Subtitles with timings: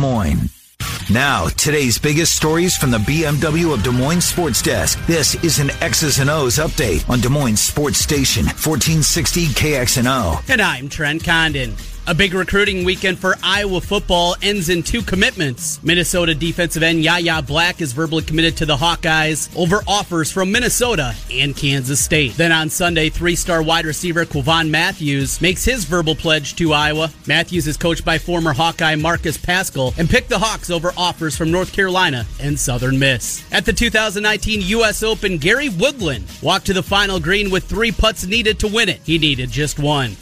[0.00, 0.50] Moines.
[1.10, 4.98] Now, today's biggest stories from the BMW of Des Moines Sports Desk.
[5.06, 10.48] This is an X's and O's update on Des Moines Sports Station, 1460 KXNO.
[10.48, 11.74] And I'm Trent Condon.
[12.10, 15.80] A big recruiting weekend for Iowa football ends in two commitments.
[15.84, 21.14] Minnesota defensive end Yahya Black is verbally committed to the Hawkeyes over offers from Minnesota
[21.32, 22.36] and Kansas State.
[22.36, 27.12] Then on Sunday, three-star wide receiver Quavon Matthews makes his verbal pledge to Iowa.
[27.28, 31.52] Matthews is coached by former Hawkeye Marcus Paschal and picked the Hawks over offers from
[31.52, 33.44] North Carolina and Southern Miss.
[33.52, 35.04] At the 2019 U.S.
[35.04, 38.98] Open, Gary Woodland walked to the final green with three putts needed to win it.
[39.04, 40.16] He needed just one.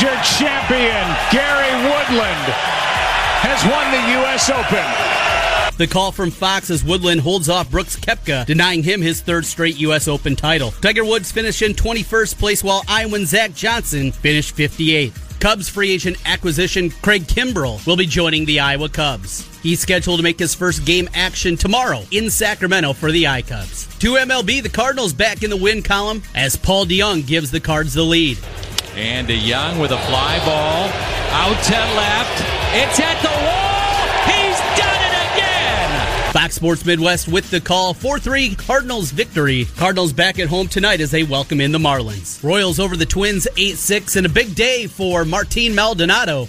[0.00, 2.46] Major champion, Gary Woodland,
[3.42, 4.48] has won the U.S.
[4.48, 5.76] Open.
[5.76, 9.78] The call from Fox as Woodland holds off Brooks Koepka, denying him his third straight
[9.80, 10.08] U.S.
[10.08, 10.70] Open title.
[10.80, 15.40] Tiger Woods finished in 21st place while Iowan Zach Johnson finished 58th.
[15.40, 19.46] Cubs free agent acquisition Craig Kimbrel will be joining the Iowa Cubs.
[19.62, 23.86] He's scheduled to make his first game action tomorrow in Sacramento for the I Cubs.
[23.98, 27.94] To MLB, the Cardinals back in the win column as Paul DeJong gives the Cards
[27.94, 28.38] the lead.
[28.96, 30.88] And DeJong with a fly ball
[31.32, 32.42] out to left.
[32.74, 33.90] It's at the wall.
[34.26, 36.32] He's done it again.
[36.32, 39.66] Fox Sports Midwest with the call 4 3 Cardinals victory.
[39.76, 42.42] Cardinals back at home tonight as they welcome in the Marlins.
[42.42, 46.48] Royals over the Twins 8 6 and a big day for Martin Maldonado.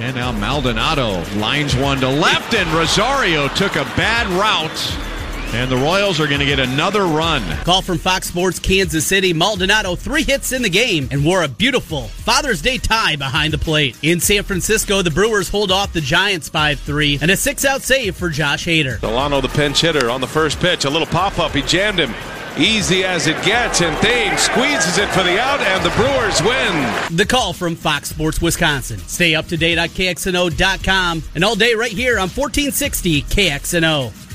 [0.00, 5.17] And now Maldonado lines one to left, and Rosario took a bad route.
[5.54, 7.42] And the Royals are going to get another run.
[7.64, 9.32] Call from Fox Sports Kansas City.
[9.32, 13.58] Maldonado, three hits in the game and wore a beautiful Father's Day tie behind the
[13.58, 13.96] plate.
[14.02, 17.80] In San Francisco, the Brewers hold off the Giants 5 3 and a six out
[17.80, 19.00] save for Josh Hader.
[19.00, 20.84] Delano, the pinch hitter, on the first pitch.
[20.84, 21.52] A little pop up.
[21.52, 22.14] He jammed him.
[22.58, 27.16] Easy as it gets, and Thane squeezes it for the out, and the Brewers win.
[27.16, 28.98] The call from Fox Sports Wisconsin.
[29.06, 34.27] Stay up to date at KXNO.com and all day right here on 1460 KXNO.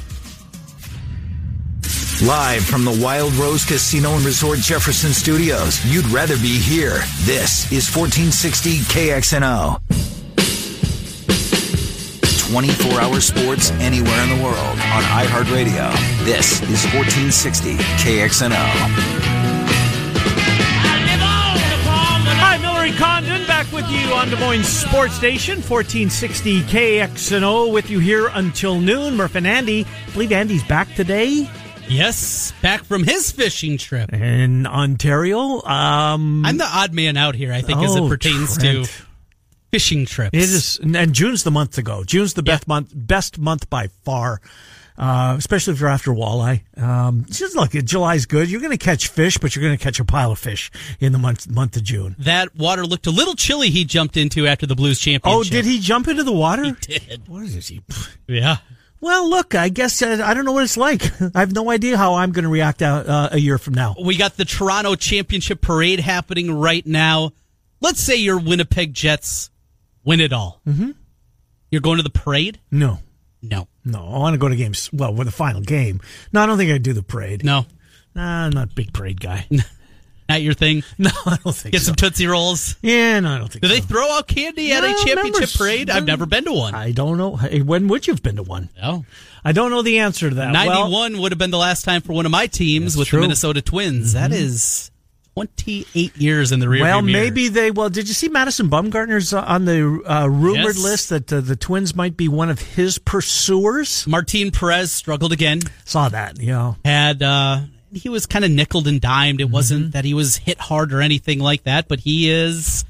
[2.27, 5.85] Live from the Wild Rose Casino and Resort Jefferson Studios.
[5.85, 7.01] You'd rather be here.
[7.25, 9.81] This is 1460 KXNO.
[12.49, 15.91] 24 hour sports anywhere in the world on iHeartRadio.
[16.23, 18.55] This is 1460 KXNO.
[22.39, 27.99] Hi, Hillary Condon back with you on Des Moines Sports Station, 1460 KXNO, with you
[27.99, 29.17] here until noon.
[29.17, 29.85] Murph and Andy.
[30.07, 31.49] I believe Andy's back today
[31.89, 34.11] Yes, back from his fishing trip.
[34.13, 35.61] in Ontario.
[35.63, 38.85] Um, I'm the odd man out here, I think, as it Oh, pertains Trent.
[38.87, 38.91] to
[39.71, 40.31] fishing trips.
[40.33, 42.03] It is, and June's the month to go.
[42.03, 44.41] June's the best month, best month by far.
[44.95, 46.61] Uh, especially if you're after walleye.
[46.79, 48.51] Um, just look, July's good.
[48.51, 50.69] You're going to catch fish, but you're going to catch a pile of fish
[50.99, 52.15] in the month month of June.
[52.19, 53.71] That water looked a little chilly.
[53.71, 55.35] He jumped into after the Blues championship.
[55.35, 56.63] Oh, did he jump into the water?
[56.65, 57.27] He did.
[57.27, 57.81] What is he?
[58.27, 58.57] Yeah.
[59.03, 61.03] Well, look, I guess uh, I don't know what it's like.
[61.35, 63.95] I have no idea how I'm going to react out, uh, a year from now.
[64.01, 67.33] We got the Toronto Championship Parade happening right now.
[67.81, 69.49] Let's say your Winnipeg Jets
[70.05, 70.61] win it all.
[70.65, 70.91] Mm-hmm.
[71.69, 72.61] You're going to the parade?
[72.71, 72.99] No,
[73.41, 73.67] No.
[73.83, 74.89] no, I want to go to games.
[74.93, 75.99] Well, with the final game.
[76.31, 77.43] No, I don't think I'd do the parade.
[77.43, 77.65] No.
[78.15, 79.47] Nah, I'm not a big parade guy.
[80.29, 80.83] Not your thing?
[80.97, 81.87] No, I don't think Get so.
[81.87, 82.75] some Tootsie Rolls?
[82.81, 83.61] yeah, no, I don't think.
[83.61, 83.73] Do so.
[83.73, 85.89] they throw out candy at a championship members- parade?
[85.89, 86.75] I've never been to one.
[86.75, 87.35] I don't know.
[87.37, 88.69] When would you have been to one?
[88.81, 89.05] No.
[89.45, 90.53] I don't know the answer to that.
[90.53, 93.17] Well, 91 would have been the last time for one of my teams with true.
[93.17, 93.21] Mm-hmm.
[93.23, 94.13] the Minnesota Twins.
[94.13, 94.89] That is
[95.35, 97.71] 28 years in the rear well, maybe they.
[97.71, 100.83] Well, did you see Madison Bumgarner's uh, on the uh, rumored Yes.
[100.83, 104.05] list that uh, the Twins might be one of his pursuers?
[104.07, 105.59] Martin Perez struggled again.
[105.85, 106.39] Saw that.
[106.39, 106.75] Yeah.
[106.85, 107.61] Had uh
[107.95, 109.41] he was kind of nickled and dimed.
[109.41, 109.91] It wasn't Mm-hmm.
[109.91, 112.85] that he was hit hard or anything like that, but he is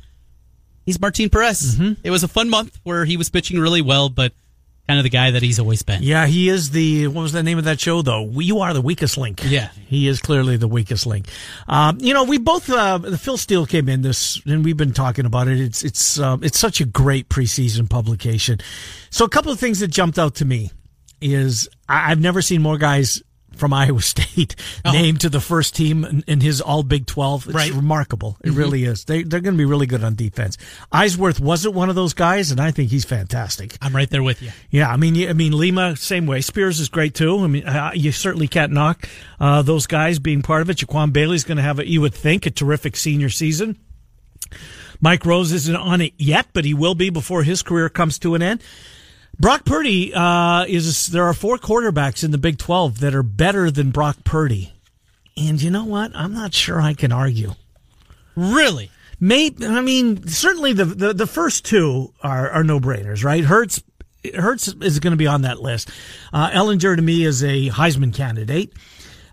[0.86, 1.76] he's Martin Perez.
[1.76, 2.02] Mm-hmm.
[2.04, 4.34] It was a fun month where he was pitching really well, but
[4.86, 6.04] kind of the guy that he's always been.
[6.04, 7.08] Yeah, he is the.
[7.08, 8.26] What was the name of that show though?
[8.32, 9.42] You are the weakest link.
[9.46, 9.70] Yeah.
[9.88, 11.28] he is clearly the weakest link.
[11.70, 12.70] Um, you know, we both.
[12.70, 15.60] Uh, the Phil Steele came in this, and we've been talking about it.
[15.62, 18.60] It's it's um, it's such a great preseason publication.
[19.10, 20.72] So a couple of things that jumped out to me
[21.22, 23.24] is I, I've never seen more guys
[23.56, 24.56] from Iowa State
[24.86, 27.46] named to the first team in, his All Big Twelve.
[27.46, 27.72] It's Right.
[27.74, 28.38] remarkable.
[28.44, 29.06] It really is.
[29.06, 30.58] They they're going to be really good on defense.
[30.92, 33.78] Eisworth wasn't one of those guys, and I think he's fantastic.
[33.82, 34.52] I'm right there with you.
[34.70, 36.42] Yeah, I mean, I mean, Lima, same way.
[36.42, 37.40] Spears is great too.
[37.40, 39.08] I mean, uh, you certainly can't knock
[39.40, 40.78] uh, those guys being part of it.
[40.78, 43.78] Jaquan Bailey's going to have, a, you would think, a terrific senior season.
[45.02, 48.36] Mike Rose isn't on it yet, but he will be before his career comes to
[48.36, 48.62] an end.
[49.40, 51.08] Brock Purdy uh, is.
[51.08, 54.74] There are four quarterbacks in the Big Twelve that are better than Brock Purdy.
[55.36, 56.12] And you know what?
[56.16, 57.54] I'm not sure I can argue.
[58.36, 58.92] Really?
[59.20, 63.44] Maybe I mean certainly the the, the first two are are no brainers, right?
[63.44, 63.82] Hurts
[64.36, 65.90] Hurts is going to be on that list.
[66.32, 68.74] Uh, Ehlinger to me is a Heisman candidate.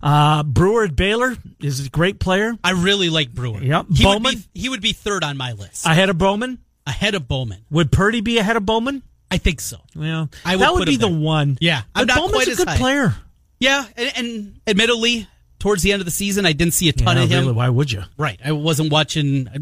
[0.03, 2.57] Uh, Brewer at Baylor is a great player.
[2.65, 3.63] I really like Brewer.
[3.63, 3.87] Yep.
[3.95, 4.23] He Bowman?
[4.23, 5.85] Would be, he would be third on my list.
[5.87, 6.59] Ahead of Bowman.
[6.87, 7.65] ahead of Bowman.
[7.71, 9.03] Would Purdy be ahead of Bowman?
[9.31, 9.79] I think so.
[9.95, 11.57] Well, I would that would be the one.
[11.61, 12.77] Yeah, I'm but not quite a good high.
[12.77, 13.15] player.
[13.59, 15.29] Yeah, and, and admittedly,
[15.59, 17.41] towards the end of the season, I didn't see a ton Yeah, of him.
[17.45, 18.03] really, why would you?
[18.17, 18.41] Right.
[18.45, 19.59] I wasn't watching, uh,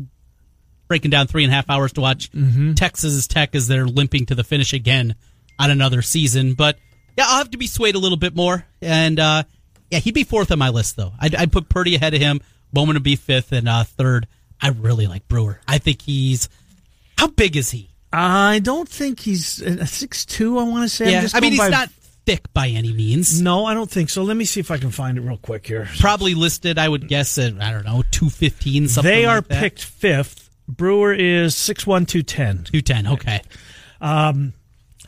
[0.86, 2.74] breaking down three and a half hours to watch Mm-hmm.
[2.74, 5.16] Texas Tech as they're limping to the finish again
[5.58, 6.54] on another season.
[6.54, 6.78] But
[7.16, 8.64] yeah, I'll have to be swayed a little bit more.
[8.80, 9.42] And uh,
[9.90, 11.12] yeah, he'd be fourth on my list, though.
[11.20, 12.40] I'd, I'd put Purdy ahead of him.
[12.72, 14.28] Bowman would be fifth, and uh, third,
[14.62, 15.60] I really like Brewer.
[15.66, 16.48] I think he's.
[17.16, 17.87] How big is he?
[18.12, 20.58] I don't think he's a six two.
[20.58, 21.10] I want to say.
[21.20, 21.90] Just I mean, he's by- not
[22.24, 23.40] thick by any means.
[23.40, 24.22] No, I don't think so.
[24.22, 25.88] Let me see if I can find it real quick here.
[25.98, 29.82] Probably listed, I would guess, at, I don't know, 215, something They are like picked
[29.82, 30.50] fifth.
[30.68, 32.64] Brewer is six one two ten.
[32.64, 33.40] 210, okay.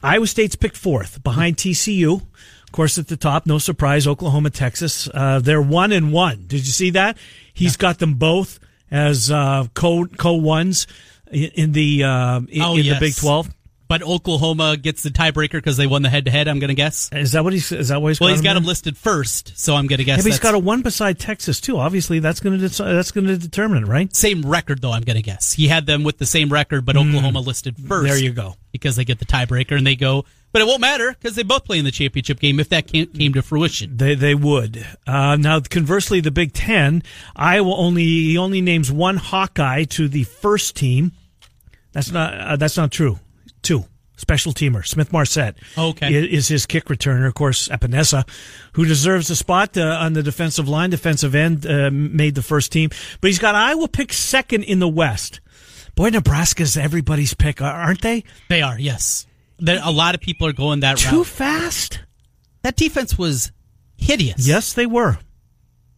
[0.02, 2.22] Iowa State's picked fourth behind TCU.
[2.22, 5.08] Of course, at the top, no surprise, Oklahoma, Texas.
[5.12, 6.44] Uh, they're one and one.
[6.46, 7.18] Did you see that?
[7.52, 8.58] He's got them both
[8.90, 10.86] as uh, co co ones
[11.30, 12.98] in, the uh, in, Oh, in yes.
[12.98, 13.48] the Big Twelve.
[13.88, 16.76] But Oklahoma gets the tiebreaker because they won the head to head, I'm going to
[16.76, 17.10] guess.
[17.12, 17.72] Is that what he's?
[17.72, 18.20] Is that what he's?
[18.20, 20.54] Well, he's got them listed first, so I'm going to guess Yeah, but he's got
[20.54, 21.76] a one beside Texas too.
[21.76, 24.14] Obviously, that's going to that's going to determine it, right?
[24.14, 25.52] same record, though, I'm going to guess.
[25.52, 28.04] He had them with the same record, but Oklahoma listed first.
[28.04, 28.08] Mm.
[28.08, 28.54] There you go.
[28.70, 31.64] Because they get the tiebreaker and they go, but it won't matter because they both
[31.64, 33.96] play in the championship game if that came, came to fruition.
[33.96, 34.86] They they would.
[35.04, 37.02] Uh, now, conversely, the Big Ten,
[37.34, 41.10] Iowa only he only names one Hawkeye to the first team.
[41.92, 43.18] That's not uh, that's not true.
[43.62, 43.84] Two
[44.16, 45.56] special teamer Smith Marsette.
[45.76, 46.14] Okay.
[46.14, 47.26] is his kick returner.
[47.26, 48.28] Of course, Epenesa,
[48.74, 52.70] who deserves a spot uh, on the defensive line, defensive end, uh, made the first
[52.70, 52.90] team.
[53.20, 55.40] But he's got Iowa picked second in the West.
[55.94, 58.24] Boy, Nebraska's everybody's pick, aren't they?
[58.48, 59.26] They are, yes.
[59.58, 61.10] There, a lot of people are going that route.
[61.10, 61.26] Too route.
[61.26, 62.00] fast.
[62.62, 63.52] That defense was
[63.96, 64.46] hideous.
[64.46, 65.18] Yes, they were.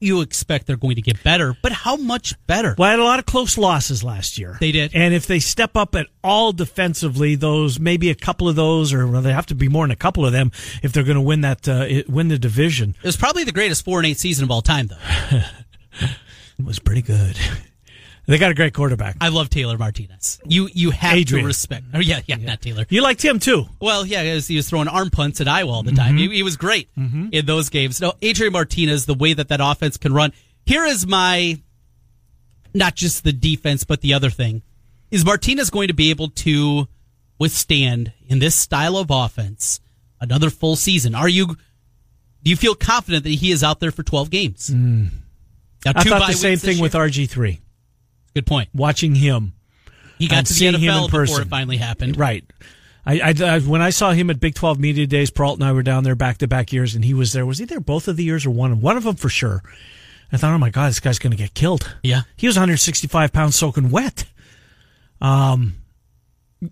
[0.03, 2.75] You expect they're going to get better, but how much better?
[2.77, 4.57] Well, I had a lot of close losses last year.
[4.61, 4.95] They did.
[4.95, 9.07] And if they step up at all defensively, those maybe a couple of those, or
[9.07, 10.51] well, they have to be more than a couple of them
[10.83, 12.95] if they're going to win that uh, win the division.
[13.03, 15.41] It was probably the greatest four and eight season of all time, though.
[16.59, 17.37] It was pretty good.
[18.33, 19.19] They got a great quarterback.
[19.21, 20.41] I love Taylor Martinez.
[20.47, 21.43] You you have Adrian.
[21.45, 21.85] to respect.
[21.93, 22.87] Oh yeah, yeah, not Taylor.
[22.89, 23.67] You liked him too.
[23.79, 26.17] Well, yeah, he was, he was throwing arm punts at Iowa all the time.
[26.17, 26.31] Mm-hmm.
[26.31, 28.01] He, he was great in those games.
[28.01, 30.33] No, Adrian Martinez, the way that that offense can run.
[30.65, 31.61] Here is my,
[32.73, 34.63] not just the defense, but the other thing.
[35.11, 36.89] Is Martinez going to be able to
[37.39, 39.79] withstand in this style of offense
[40.23, 41.15] another full season?
[41.15, 44.71] Are you, do you feel confident that he is out there for 12 games?
[44.71, 45.11] Now, Mm.
[45.85, 46.95] I thought the same thing with.
[46.95, 47.61] RG three.
[48.35, 48.69] Good point.
[48.75, 49.53] Watching him,
[50.19, 51.43] He got and to the seeing him in NFL before person.
[51.43, 52.17] it finally happened.
[52.17, 52.45] right?
[53.05, 55.73] I, I, I- when I saw him at Big Twelve Media Days, Peralt and I
[55.73, 57.45] were down there back to back years, and he was there.
[57.45, 58.81] Was he there both of the years or one?
[58.81, 59.63] One of them for sure.
[60.33, 61.95] I thought, oh my god, this guy's going to get killed.
[62.03, 62.23] Yeah.
[62.37, 64.25] He was 165 pounds soaking wet.
[65.21, 65.75] Um,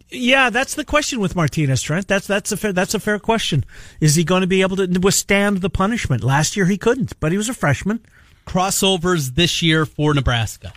[0.09, 2.07] yeah, that's the question with Martinez, Trent.
[2.09, 3.65] That's that's a fair that's a fair question.
[4.01, 6.23] Is he going to be able to withstand the punishment?
[6.23, 8.01] Last year he couldn't, but he was a freshman.
[8.47, 10.73] crossovers this year for Nebraska.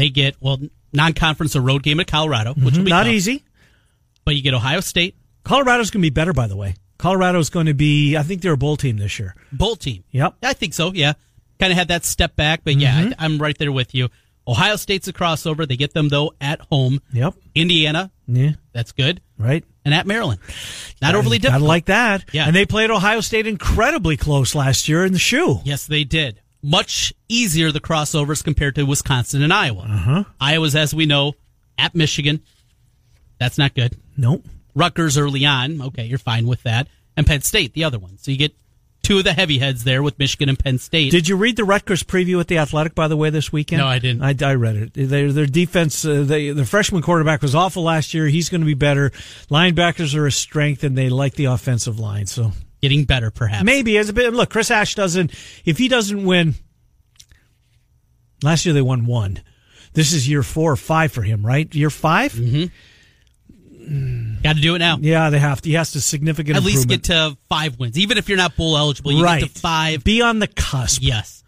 [0.00, 0.58] They get well
[0.94, 2.84] non-conference a road game at Colorado, which will mm-hmm.
[2.84, 3.12] be Not tough.
[3.12, 3.44] easy.
[4.24, 5.14] But you get Ohio State
[5.44, 6.74] Colorado's going to be better, by the way.
[6.98, 8.16] Colorado's going to be.
[8.16, 9.34] I think they're a bowl team this year.
[9.52, 10.04] bowl team.
[10.12, 10.36] Yep.
[10.42, 10.92] I think so.
[10.92, 11.12] Yeah,
[11.58, 14.08] kind of had that step back, but yeah, I, I'm right there with you.
[14.48, 15.68] Ohio State's a crossover.
[15.68, 17.00] They get them though at home.
[17.12, 17.34] Yep.
[17.54, 18.52] Indiana, Yeah.
[18.72, 19.64] that's good, Right.
[19.84, 20.40] and at Maryland,
[21.02, 21.62] not overly difficult.
[21.64, 22.24] I like that.
[22.32, 22.46] Yeah.
[22.46, 25.60] And they played Ohio State incredibly close last year in the shoe.
[25.64, 26.40] Yes, they did.
[26.62, 29.82] Much easier the crossovers compared to Wisconsin and Iowa.
[29.82, 30.24] Uh-huh.
[30.40, 31.34] Iowa's, as we know,
[31.78, 32.42] at Michigan.
[33.38, 33.96] That's not good.
[34.16, 34.44] Nope.
[34.74, 35.80] Rutgers early on.
[35.80, 36.88] Okay, you're fine with that.
[37.16, 38.18] And Penn State, the other one.
[38.18, 38.54] So you get
[39.02, 41.10] two of the heavy heads there with Michigan and Penn State.
[41.10, 43.80] Did you read the Rutgers preview at the Athletic, by the way, this weekend?
[43.80, 44.22] No, I didn't.
[44.22, 44.94] I, I read it.
[44.94, 48.26] Their, their defense, uh, they, the freshman quarterback was awful last year.
[48.26, 49.10] He's going to be better.
[49.50, 52.26] Linebackers are a strength, and they like the offensive line.
[52.26, 52.52] So
[52.82, 53.64] Getting better, perhaps.
[53.64, 54.32] maybe as a bit.
[54.32, 55.32] Look, Chris Ash doesn't.
[55.64, 56.54] If he doesn't win,
[58.42, 59.42] last year they won one.
[59.92, 61.72] This is year four or five for him, right?
[61.74, 62.70] Year 5
[64.42, 64.98] Got to do it now.
[65.00, 65.68] Yeah, they have to.
[65.68, 67.98] He has to significant At least get to five wins.
[67.98, 70.04] Even if you're not bowl eligible, you right get to five.
[70.04, 71.02] Be on the cusp.
[71.02, 71.42] Yes.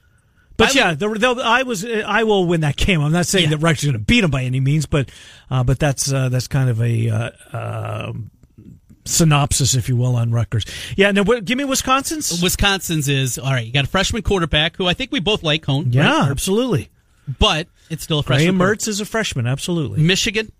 [0.56, 3.00] But I yeah, I was I will win that game.
[3.00, 3.50] I'm not saying Yeah.
[3.50, 5.10] that Rutgers is going to beat them by any means, but
[5.50, 8.12] uh, but that's uh, that's kind of a uh, uh,
[9.04, 10.64] synopsis, if you will, on Rutgers.
[10.96, 12.42] Yeah, now give me Wisconsin's.
[12.42, 13.66] Wisconsin's is all right.
[13.66, 15.92] You got a freshman quarterback who I think we both like, Coan.
[15.94, 16.30] Yeah, right?
[16.30, 16.90] absolutely.
[17.38, 18.58] But it's still a freshman.
[18.58, 20.02] Graham Mertz is a freshman, absolutely.
[20.02, 20.52] Michigan.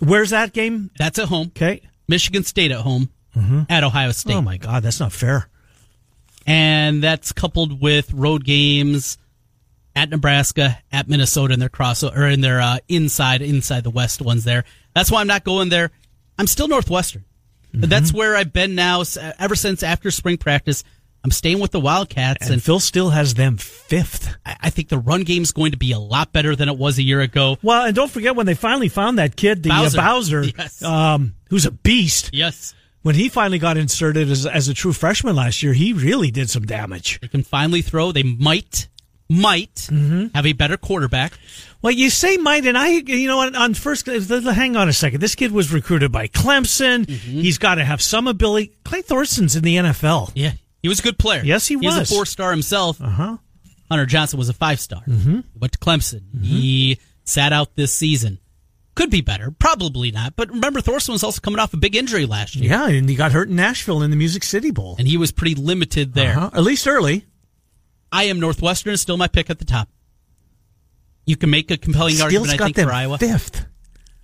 [0.00, 0.90] Where's that game?
[0.98, 1.48] That's at home.
[1.48, 1.82] Okay.
[2.08, 3.62] Michigan State at home mm-hmm.
[3.68, 4.34] at Ohio State.
[4.34, 5.48] Oh my God, that's not fair.
[6.46, 9.16] And that's coupled with road games
[9.94, 14.20] at Nebraska, at Minnesota, in their cross or in their uh, inside inside the West
[14.20, 14.44] ones.
[14.44, 14.64] There.
[14.94, 15.90] That's why I'm not going there.
[16.38, 17.24] I'm still Northwestern.
[17.72, 17.88] Mm-hmm.
[17.88, 19.02] That's where I've been now
[19.38, 20.84] ever since after spring practice.
[21.24, 24.34] I'm staying with the Wildcats, and, and Phil still has them fifth.
[24.44, 26.76] I, I think the run game is going to be a lot better than it
[26.76, 27.58] was a year ago.
[27.62, 30.82] Well, and don't forget when they finally found that kid, the Bowser, uh, Bowser yes.
[30.82, 32.30] um, who's a beast.
[32.32, 32.74] Yes.
[33.02, 36.50] When he finally got inserted as, as a true freshman last year, he really did
[36.50, 37.20] some damage.
[37.20, 38.12] They can finally throw.
[38.12, 38.88] They might
[39.32, 40.26] might mm-hmm.
[40.34, 41.38] have a better quarterback.
[41.80, 45.20] Well, you say might, and I, you know, on, on, first, hang on a second.
[45.20, 47.06] This kid was recruited by Clemson.
[47.06, 47.40] Mm-hmm.
[47.40, 48.76] He's got to have some ability.
[48.84, 50.30] Clay Thorson's in the NFL.
[50.34, 51.42] Yeah, he was a good player.
[51.44, 51.82] Yes, he was.
[51.82, 53.00] He was a four star himself.
[53.00, 53.36] Uh huh.
[53.90, 55.02] Hunter Johnson was a five star.
[55.02, 55.40] Mm-hmm.
[55.58, 56.20] Went to Clemson.
[56.20, 56.44] Mm-hmm.
[56.44, 58.38] He sat out this season.
[58.94, 60.36] Could be better, probably not.
[60.36, 62.70] But remember, Thorson was also coming off a big injury last year.
[62.70, 65.32] Yeah, and he got hurt in Nashville in the Music City Bowl, and he was
[65.32, 66.36] pretty limited there.
[66.36, 66.50] Uh-huh.
[66.52, 67.24] At least early.
[68.12, 69.88] I am Northwestern is still my pick at the top.
[71.24, 73.18] You can make a compelling Steele's argument, I think, for Iowa.
[73.18, 73.64] Fifth.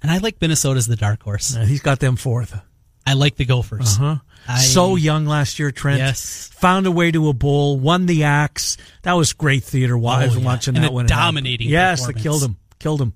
[0.03, 1.57] And I like Minnesota as the dark horse.
[1.57, 2.61] Uh, he's got them fourth.
[3.07, 3.97] I like the Gophers.
[3.97, 4.17] Uh-huh.
[4.47, 5.99] I, so young last year, Trent.
[5.99, 6.51] Yes.
[6.59, 8.77] Found a way to a bowl, won the axe.
[9.03, 9.97] That was great theater.
[9.97, 10.45] While oh, yeah.
[10.45, 11.07] watching and that one.
[11.07, 11.69] Dominating.
[11.69, 12.57] Yes, they killed him.
[12.79, 13.15] Killed him.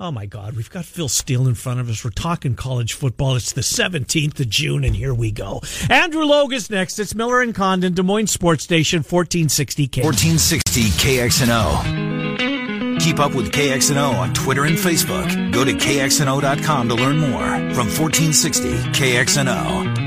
[0.00, 2.04] Oh my God, we've got Phil Steele in front of us.
[2.04, 3.34] We're talking college football.
[3.34, 5.60] It's the 17th of June, and here we go.
[5.90, 7.00] Andrew Logue's next.
[7.00, 10.02] It's Miller and Condon, Des Moines Sports Station, 1460 K.
[10.02, 13.00] 1460 KXNO.
[13.00, 15.52] Keep up with KXNO on Twitter and Facebook.
[15.52, 17.48] Go to KXNO.com to learn more.
[17.74, 19.97] From 1460 KXNO.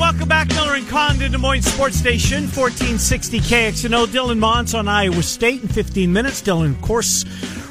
[0.00, 0.48] Welcome back.
[0.48, 4.06] Miller and Condon, Des Moines Sports Station, 1460 KXNO.
[4.06, 6.40] Dylan Montz on Iowa State in 15 minutes.
[6.40, 7.26] Dylan, of course,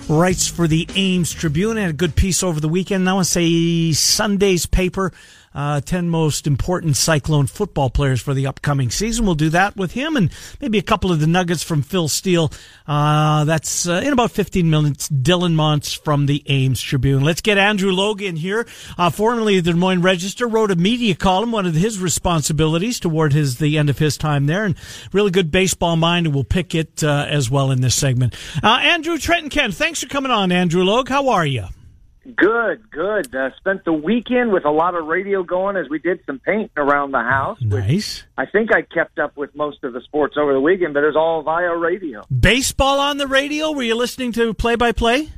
[0.07, 1.77] writes for the Ames Tribune.
[1.77, 3.03] Had a good piece over the weekend.
[3.03, 5.11] Now I say Sunday's paper
[5.59, 9.25] uh, 10 most important Cyclone football players for the upcoming season.
[9.25, 12.49] We'll do that with him and maybe a couple of the nuggets from Phil Steele.
[12.87, 15.09] Uh, that's uh, in about 15 minutes.
[15.09, 17.25] Dylan Montz from the Ames Tribune.
[17.25, 21.51] Let's get Andrew Logue here, uh, formerly the Des Moines Register, wrote a media column,
[21.51, 24.75] one of his responsibilities toward his the end of his time there, and
[25.11, 28.33] really good baseball mind, and we'll pick it uh, as well in this segment.
[28.63, 31.09] Uh, Andrew Trenton Kent, thanks for coming on, Andrew Logue.
[31.09, 31.65] How are you?
[32.35, 33.33] Good, good.
[33.33, 36.69] Uh, spent the weekend with a lot of radio going as we did some painting
[36.77, 37.57] around the house.
[37.61, 38.23] Nice.
[38.37, 41.07] I think I kept up with most of the sports over the weekend, but it
[41.07, 42.23] was all via radio.
[42.27, 43.71] Baseball on the radio?
[43.71, 45.29] Were you listening to play by play?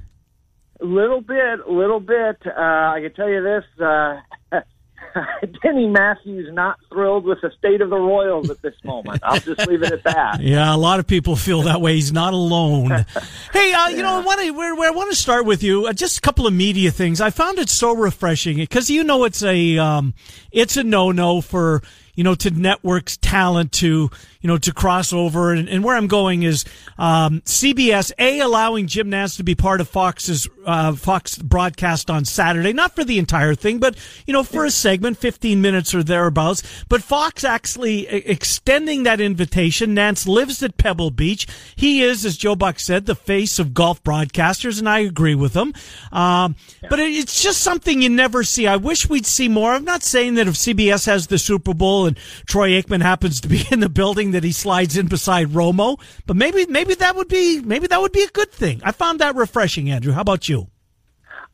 [0.81, 2.37] A little bit, a little bit.
[2.45, 3.63] Uh, I can tell you this.
[3.79, 4.19] Uh,
[5.63, 9.21] Denny Matthews not thrilled with the state of the Royals at this moment.
[9.23, 10.41] I'll just leave it at that.
[10.51, 11.95] Yeah, a lot of people feel that way.
[11.95, 12.89] He's not alone.
[13.53, 15.87] hey, uh, you know, I want to where, where I want to start with you.
[15.87, 17.21] Uh, just a couple of media things.
[17.21, 20.13] I found it so refreshing because you know it's a um,
[20.51, 21.81] it's a no no for
[22.15, 24.09] you know, to networks talent to,
[24.41, 25.53] you know, to cross over.
[25.53, 26.65] And, and where I'm going is,
[26.97, 32.25] um, CBS, A, allowing Jim Nantz to be part of Fox's, uh, Fox broadcast on
[32.25, 33.95] Saturday, not for the entire thing, but,
[34.25, 36.63] you know, for a segment, 15 minutes or thereabouts.
[36.89, 39.95] But Fox actually extending that invitation.
[39.95, 41.47] Nantz lives at Pebble Beach.
[41.75, 45.53] He is, as Joe Buck said, the face of golf broadcasters, and I agree with
[45.55, 45.73] him.
[46.11, 46.55] Um,
[46.89, 48.67] but it's just something you never see.
[48.67, 49.73] I wish we'd see more.
[49.73, 53.47] I'm not saying that if CBS has the Super Bowl, and Troy Aikman happens to
[53.47, 55.99] be in the building that he slides in beside Romo.
[56.25, 58.81] But maybe maybe that would be maybe that would be a good thing.
[58.83, 60.13] I found that refreshing, Andrew.
[60.13, 60.67] How about you?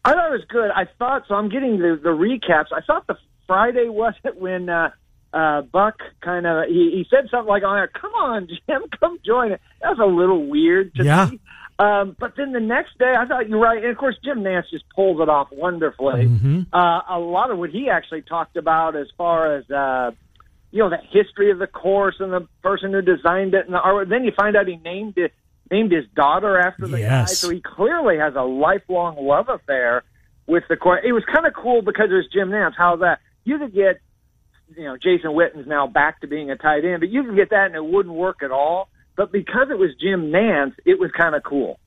[0.05, 0.72] I thought it was good.
[0.72, 1.36] I thought so.
[1.36, 2.67] I'm getting the the recaps.
[2.72, 4.91] I thought the Friday was it when uh,
[5.34, 9.51] uh, Buck kind of he, he said something like on "Come on, Jim, come join
[9.51, 11.29] it." That was a little weird to yeah.
[11.29, 11.39] me.
[11.79, 13.77] Um, but then the next day, I thought you're right.
[13.77, 16.25] And of course, Jim Nantz just pulls it off wonderfully.
[16.25, 16.62] Mm-hmm.
[16.74, 20.12] Uh, a lot of what he actually talked about as far as uh,
[20.71, 23.79] you know, the history of the course and the person who designed it and the
[23.79, 24.09] art.
[24.09, 25.33] Then you find out he named it
[25.69, 27.29] named his daughter after the yes.
[27.29, 30.03] guy, so he clearly has a lifelong love affair
[30.45, 31.01] with the course.
[31.03, 32.74] It was kind of cool because it was Jim Nantz.
[32.77, 34.00] How that you could get,
[34.75, 37.50] you know, Jason Witten's now back to being a tight end, but you could get
[37.50, 38.89] that and it wouldn't work at all.
[39.15, 41.79] But because it was Jim Nantz, it was kind of cool.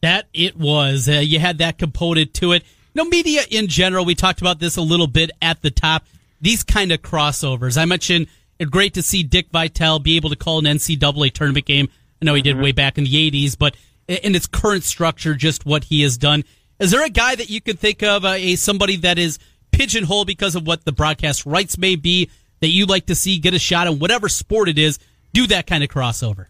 [0.00, 1.08] That it was.
[1.08, 2.64] Uh, you had that component to it.
[2.94, 4.04] No media in general.
[4.04, 6.04] We talked about this a little bit at the top
[6.42, 7.80] these kind of crossovers.
[7.80, 8.26] I mentioned
[8.58, 11.88] it's great to see Dick Vitale be able to call an NCAA tournament game.
[12.20, 12.64] I know he did mm-hmm.
[12.64, 16.44] way back in the 80s, but in its current structure, just what he has done.
[16.78, 19.38] Is there a guy that you could think of, uh, a somebody that is
[19.70, 22.28] pigeonholed because of what the broadcast rights may be
[22.60, 24.98] that you'd like to see get a shot in whatever sport it is,
[25.32, 26.46] do that kind of crossover?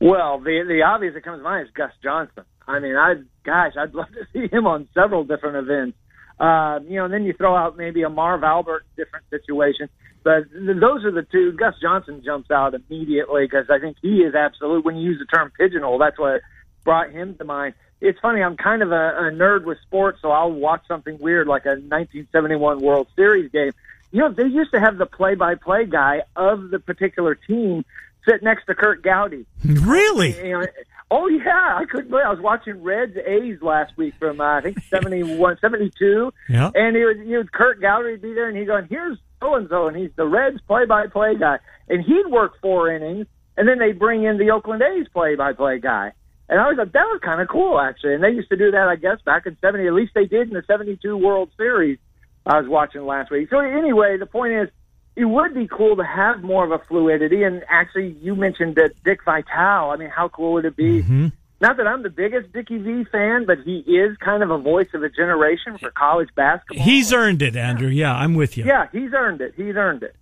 [0.00, 2.44] Well, the the obvious that comes to mind is Gus Johnson.
[2.66, 5.98] I mean, I gosh, I'd love to see him on several different events.
[6.38, 9.88] Uh, you know, and then you throw out maybe a Marv Albert different situation.
[10.22, 11.52] But those are the two.
[11.52, 14.84] Gus Johnson jumps out immediately because I think he is absolute.
[14.84, 16.42] When you use the term pigeonhole, that's what
[16.84, 17.74] brought him to mind.
[18.00, 18.42] It's funny.
[18.42, 21.70] I'm kind of a, a nerd with sports, so I'll watch something weird like a
[21.70, 23.72] 1971 World Series game.
[24.12, 27.84] You know, they used to have the play-by-play guy of the particular team
[28.28, 29.46] sit next to Curt Gowdy.
[29.64, 30.36] Really?
[30.36, 30.66] You know,
[31.10, 32.26] oh yeah, I couldn't believe.
[32.26, 36.32] I was watching Reds A's last week from uh, I think 71, 72.
[36.48, 36.70] Yeah.
[36.74, 39.54] and he would, you know, Curt Gowdy would be there, and he'd go, "Here's so
[39.54, 43.78] and so," and he's the Reds play-by-play guy, and he'd work four innings, and then
[43.78, 46.12] they bring in the Oakland A's play-by-play guy.
[46.50, 48.14] And I was like, that was kind of cool, actually.
[48.14, 49.86] And they used to do that, I guess, back in 70.
[49.86, 51.98] At least they did in the 72 World Series
[52.46, 53.50] I was watching last week.
[53.50, 54.70] So anyway, the point is,
[55.18, 57.42] it would be cool to have more of a fluidity.
[57.42, 59.90] And actually, you mentioned that Dick Vitale.
[59.90, 61.02] I mean, how cool would it be?
[61.02, 61.26] Mm-hmm.
[61.60, 64.86] Not that I'm the biggest Dickie V fan, but he is kind of a voice
[64.94, 66.84] of a generation for college basketball.
[66.84, 67.88] He's earned it, Andrew.
[67.88, 68.64] Yeah, I'm with you.
[68.64, 69.54] yeah, he's earned it.
[69.56, 70.14] He's earned it.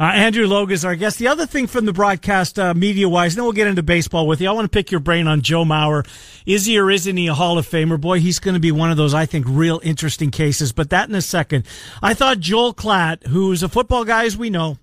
[0.00, 1.18] Uh, Andrew Logue is our guest.
[1.18, 4.40] The other thing from the broadcast, uh, media wise, then we'll get into baseball with
[4.40, 4.48] you.
[4.48, 6.06] I want to pick your brain on Joe Mauer.
[6.46, 8.00] Is he or isn't he a Hall of Famer?
[8.00, 11.08] Boy, he's going to be one of those, I think, real interesting cases, but that
[11.08, 11.66] in a second.
[12.00, 14.78] I thought Joel Klatt, who's a football guy, as we know,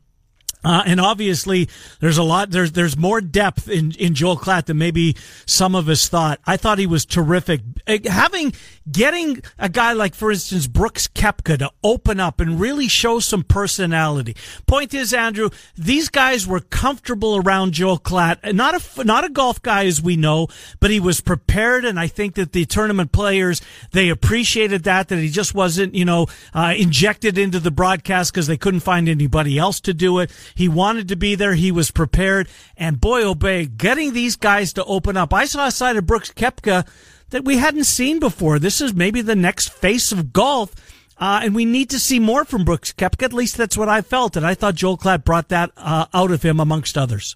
[0.65, 2.50] uh, and obviously, there's a lot.
[2.50, 5.15] There's there's more depth in in Joel Klatt than maybe
[5.46, 6.39] some of us thought.
[6.48, 7.62] I thought he was terrific.
[7.86, 8.54] Uh, Having
[8.92, 13.44] getting a guy like, for instance, Brooks Koepka to open up and really show some
[13.44, 14.36] personality.
[14.68, 18.54] Point is, Andrew, these guys were comfortable around Joel Klatt.
[18.54, 20.48] Not a not a golf guy as we know,
[20.80, 23.62] but he was prepared, and I think that the tournament players
[23.92, 28.48] they appreciated that that he just wasn't you know uh, injected into the broadcast because
[28.48, 30.32] they couldn't find anybody else to do it.
[30.56, 31.54] He wanted to be there.
[31.54, 32.48] He was prepared.
[32.77, 35.33] And boy, oh boy, getting these guys to open up.
[35.33, 36.88] I saw a side of Brooks Koepka
[37.36, 38.60] that we hadn't seen before.
[38.60, 40.74] This is maybe the next face of golf.
[41.18, 43.24] Uh, and we need to see more from Brooks Koepka.
[43.24, 44.38] At least that's what I felt.
[44.38, 47.36] And I thought Joel Klatt brought that uh, out of him amongst others.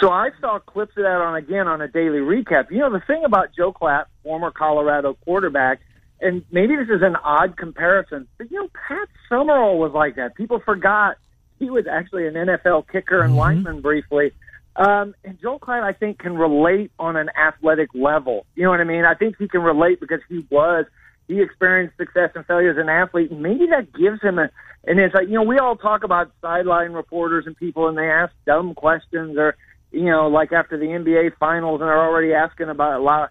[0.00, 2.70] So I saw clips of that on again on a daily recap.
[2.70, 5.80] You know, the thing about Joe Klatt, former Colorado quarterback,
[6.22, 10.36] and maybe this is an odd comparison, but you know, Pat Summerall was like that.
[10.36, 11.18] People forgot
[11.58, 13.38] he was actually an NFL kicker and Mm-hmm.
[13.38, 14.32] lineman briefly.
[14.74, 18.46] Um, and Joel Klatt, I think, can relate on an athletic level.
[18.54, 19.04] You know what I mean?
[19.04, 20.86] I think he can relate because he was
[21.28, 24.50] he experienced success and failure as an athlete, maybe that gives him a.
[24.84, 28.10] And it's like you know, we all talk about sideline reporters and people, and they
[28.10, 29.56] ask dumb questions, or
[29.92, 33.30] you know, like after the NBA finals, and they're already asking about a lot.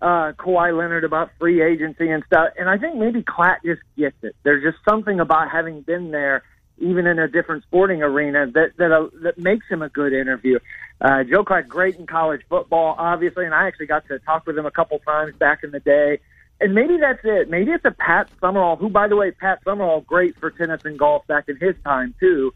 [0.00, 4.16] Uh, Kawhi Leonard about free agency and stuff, and I think maybe Klatt just gets
[4.22, 4.34] it.
[4.42, 6.42] There's just something about having been there,
[6.82, 10.58] even in a different sporting arena, that that uh, that makes him a good interview.
[11.00, 14.58] Uh, Joe Klatt, great in college football, obviously, and I actually got to talk with
[14.58, 16.18] him a couple times back in the day.
[16.60, 17.50] And maybe that's it.
[17.50, 20.96] Maybe it's a Pat Summerall, who, by the way, Pat Summerall, great for tennis and
[20.96, 22.54] golf back in his time too.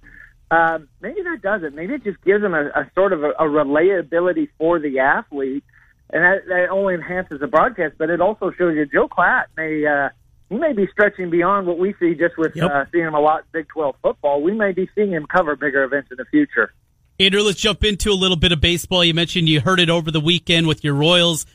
[0.51, 1.75] Um, maybe that does it.
[1.75, 5.65] Maybe it just gives him a, a sort of a, a relatability for the athlete,
[6.11, 7.95] and that, that only enhances the broadcast.
[7.99, 10.11] But it also shows you Joe Klatt may uh,
[10.49, 12.71] he may be stretching beyond what we see just with Yep.
[12.71, 14.43] uh, seeing him a lot in Big Twelve football.
[14.43, 16.73] We may be seeing him cover bigger events in the future.
[17.19, 19.03] Andrew, let's jump into a little bit of baseball.
[19.05, 21.47] You mentioned you heard it over the weekend with your Royals.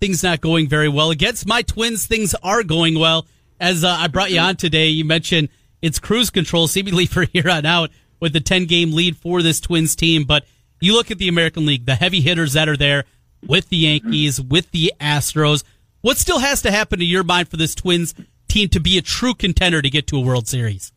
[0.00, 1.10] Things not going very well.
[1.10, 3.26] Against my Twins, things are going well.
[3.60, 5.48] As uh, I brought you on today, you mentioned
[5.82, 9.60] it's cruise control seemingly for here on out with the 10 game lead for this
[9.60, 10.22] Twins team.
[10.24, 10.44] But
[10.80, 13.04] you look at the American League, the heavy hitters that are there
[13.44, 15.64] with the Yankees, with the Astros.
[16.00, 18.14] What still has to happen to your mind for this Twins
[18.48, 20.92] team to be a true contender to get to a World Series?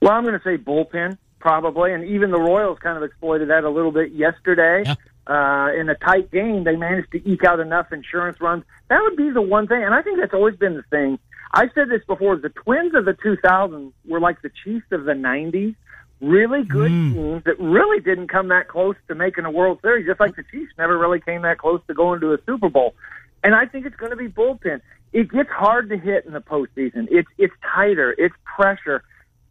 [0.00, 3.64] Well, I'm going to say bullpen probably, and even the Royals kind of exploited that
[3.64, 4.82] a little bit yesterday.
[4.86, 4.94] Yeah.
[5.26, 8.64] Uh, in a tight game, they managed to eke out enough insurance runs.
[8.88, 11.18] That would be the one thing, and I think that's always been the thing.
[11.52, 15.12] I said this before: the Twins of the 2000s were like the Chiefs of the
[15.12, 15.74] 90s.
[16.20, 20.20] Really good teams that really didn't come that close to making a World Series, just
[20.20, 22.94] like the Chiefs never really came that close to going to a Super Bowl.
[23.42, 24.80] And I think it's going to be bullpen.
[25.14, 27.06] It gets hard to hit in the postseason.
[27.10, 28.14] It's it's tighter.
[28.18, 29.02] It's pressure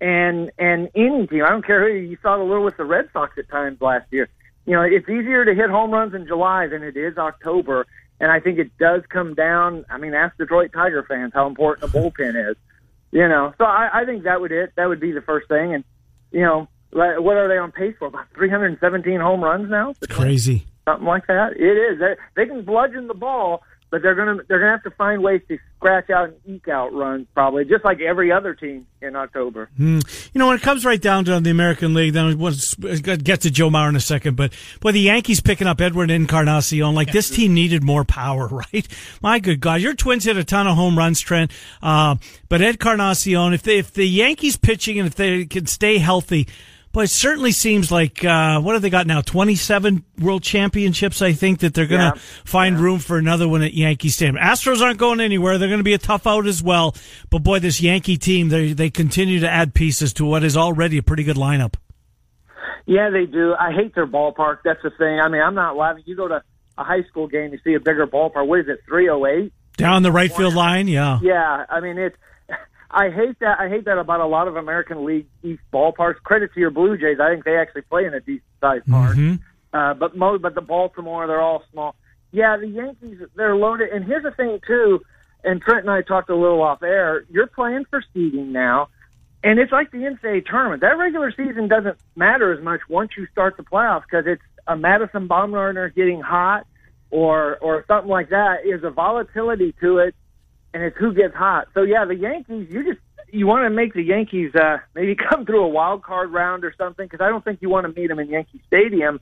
[0.02, 1.44] and and any team.
[1.44, 3.80] I don't care who you saw it a little with the Red Sox at times
[3.82, 4.28] last year.
[4.66, 7.88] You know, it's easier to hit home runs in July than it is October,
[8.20, 9.86] and I think it does come down.
[9.90, 12.58] I mean, ask Detroit Tiger fans how important a bullpen is.
[13.12, 14.74] You know, so I, I think that would it.
[14.76, 15.84] That would be the first thing, and
[16.32, 18.08] you know, like, what are they on pace for?
[18.08, 19.92] About 317 home runs now.
[20.02, 20.66] It's Crazy.
[20.84, 21.54] something like that.
[21.56, 22.00] It is.
[22.00, 23.64] They they can bludgeon the ball,
[23.94, 26.92] but they're gonna they're gonna have to find ways to scratch out and eke out
[26.94, 29.70] runs, probably just like every other team in October.
[29.80, 30.32] Mm.
[30.34, 32.56] You know, when it comes right down to the American League, then we'll
[32.90, 34.36] get to Joe Mauer in a second.
[34.36, 38.88] But boy, the Yankees picking up Edwin Encarnacion, like this team needed more power, right?
[39.22, 41.52] My good God, your Twins hit a ton of home runs, Trent.
[41.84, 42.16] Uh,
[42.50, 46.48] but Encarnacion, if they, if the Yankees pitching and if they can stay healthy.
[46.94, 49.22] But it certainly seems like uh, what have they got now?
[49.22, 51.24] Twenty-seven World Championships.
[51.24, 52.22] I think that they're going to yeah.
[52.46, 52.84] find yeah.
[52.84, 54.36] room for another one at Yankee Stadium.
[54.36, 55.58] Astros aren't going anywhere.
[55.58, 56.96] They're going to be a tough out as well.
[57.32, 61.00] But boy, this Yankee team they they continue to add pieces to what is already
[61.00, 61.74] a pretty good lineup.
[62.86, 63.56] Yeah, they do.
[63.60, 64.60] I hate their ballpark.
[64.64, 65.20] That's the thing.
[65.20, 66.04] I mean, I'm not laughing.
[66.06, 66.44] You go to
[66.78, 68.46] a high school game, you see a bigger ballpark.
[68.46, 68.82] What is it?
[68.88, 70.88] Three oh eight down the right field line.
[70.88, 71.20] Yeah.
[71.24, 71.66] Yeah.
[71.70, 72.16] I mean, it's
[72.94, 73.60] I hate that.
[73.60, 76.22] I hate that about a lot of American League East ballparks.
[76.24, 77.18] Credit to your Blue Jays.
[77.20, 79.18] I think they actually play in a decent sized park.
[79.18, 79.76] Mm-hmm.
[79.76, 81.96] Uh, but mo- but the Baltimore, they're all small.
[82.32, 83.90] Yeah, the Yankees, they're loaded.
[83.90, 85.02] And here's the thing too.
[85.44, 87.26] And Trent and I talked a little off air.
[87.30, 88.90] You're playing for seeding now,
[89.44, 90.82] and it's like the NCAA tournament.
[90.82, 94.78] That regular season doesn't matter as much once you start the playoffs because it's a
[94.78, 96.68] Madison Bumgarner getting hot,
[97.10, 98.66] or or something like that.
[98.66, 100.16] Is a volatility to it
[100.74, 101.68] and it's who gets hot.
[101.74, 103.00] So yeah, the Yankees, you just
[103.32, 106.74] you want to make the Yankees uh, maybe come through a wild card round or
[106.78, 109.20] something because I don't think you want to meet them in Yankee Stadium,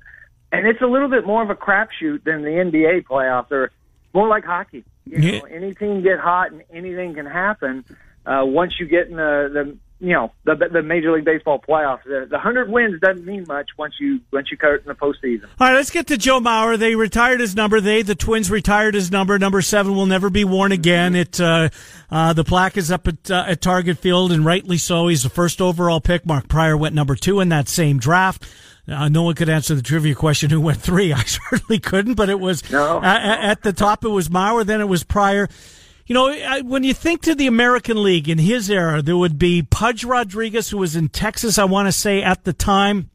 [0.52, 3.72] and it's a little bit more of a crapshoot than the NBA playoffs or
[4.14, 4.84] more like hockey.
[5.06, 5.42] You know, yeah.
[5.50, 7.84] any team get hot and anything can happen
[8.26, 12.04] uh, once you get in the, the you know the the Major League Baseball playoffs.
[12.04, 14.96] The, the hundred wins doesn't mean much once you once you cut it in the
[14.96, 15.44] postseason.
[15.44, 16.78] All right, let's get to Joe Mauer.
[16.78, 17.80] They retired his number.
[17.80, 19.38] They the Twins retired his number.
[19.38, 21.16] Number seven will never be worn again.
[21.16, 21.70] It uh,
[22.10, 25.08] uh, the plaque is up at uh, at Target Field, and rightly so.
[25.08, 26.26] He's the first overall pick.
[26.26, 28.48] Mark Prior went number two in that same draft.
[28.88, 31.14] Uh, no one could answer the trivia question who went three.
[31.14, 33.02] I certainly couldn't, but it was no.
[33.04, 34.04] at, at the top.
[34.04, 34.66] It was Mauer.
[34.66, 35.48] Then it was Prior.
[36.08, 39.62] You know, when you think to the American League in his era, there would be
[39.62, 43.11] Pudge Rodriguez, who was in Texas, I want to say, at the time.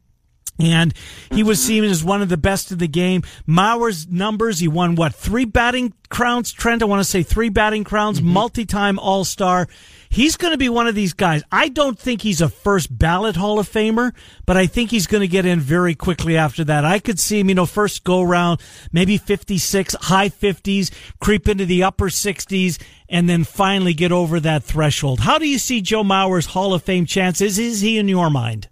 [0.59, 0.93] And
[1.31, 3.21] he was seen as one of the best in the game.
[3.47, 6.81] Mauer's numbers, he won what, three batting crowns, Trent?
[6.81, 8.29] I want to say three batting crowns, mm-hmm.
[8.29, 9.67] multi-time all-star.
[10.09, 11.43] He's going to be one of these guys.
[11.51, 14.13] I don't think he's a first ballot Hall of Famer,
[14.45, 16.85] but I think he's going to get in very quickly after that.
[16.85, 21.65] I could see him, you know, first go around, maybe 56, high 50s, creep into
[21.65, 25.19] the upper 60s, and then finally get over that threshold.
[25.19, 27.59] How do you see Joe Mauer's Hall of Fame chances?
[27.59, 28.69] Is he in your mind?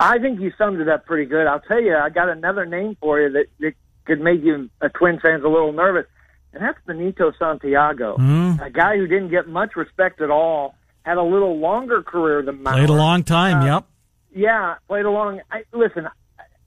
[0.00, 1.46] I think you summed it up pretty good.
[1.46, 4.88] I'll tell you, I got another name for you that, that could make you a
[4.88, 6.06] Twin fans a little nervous
[6.54, 8.64] and that's Benito Santiago, mm.
[8.64, 12.58] a guy who didn't get much respect at all, had a little longer career than
[12.58, 12.72] Mauer.
[12.74, 13.84] Played a long time, uh, yep.
[14.34, 15.40] Yeah, played a long.
[15.50, 16.08] I, listen,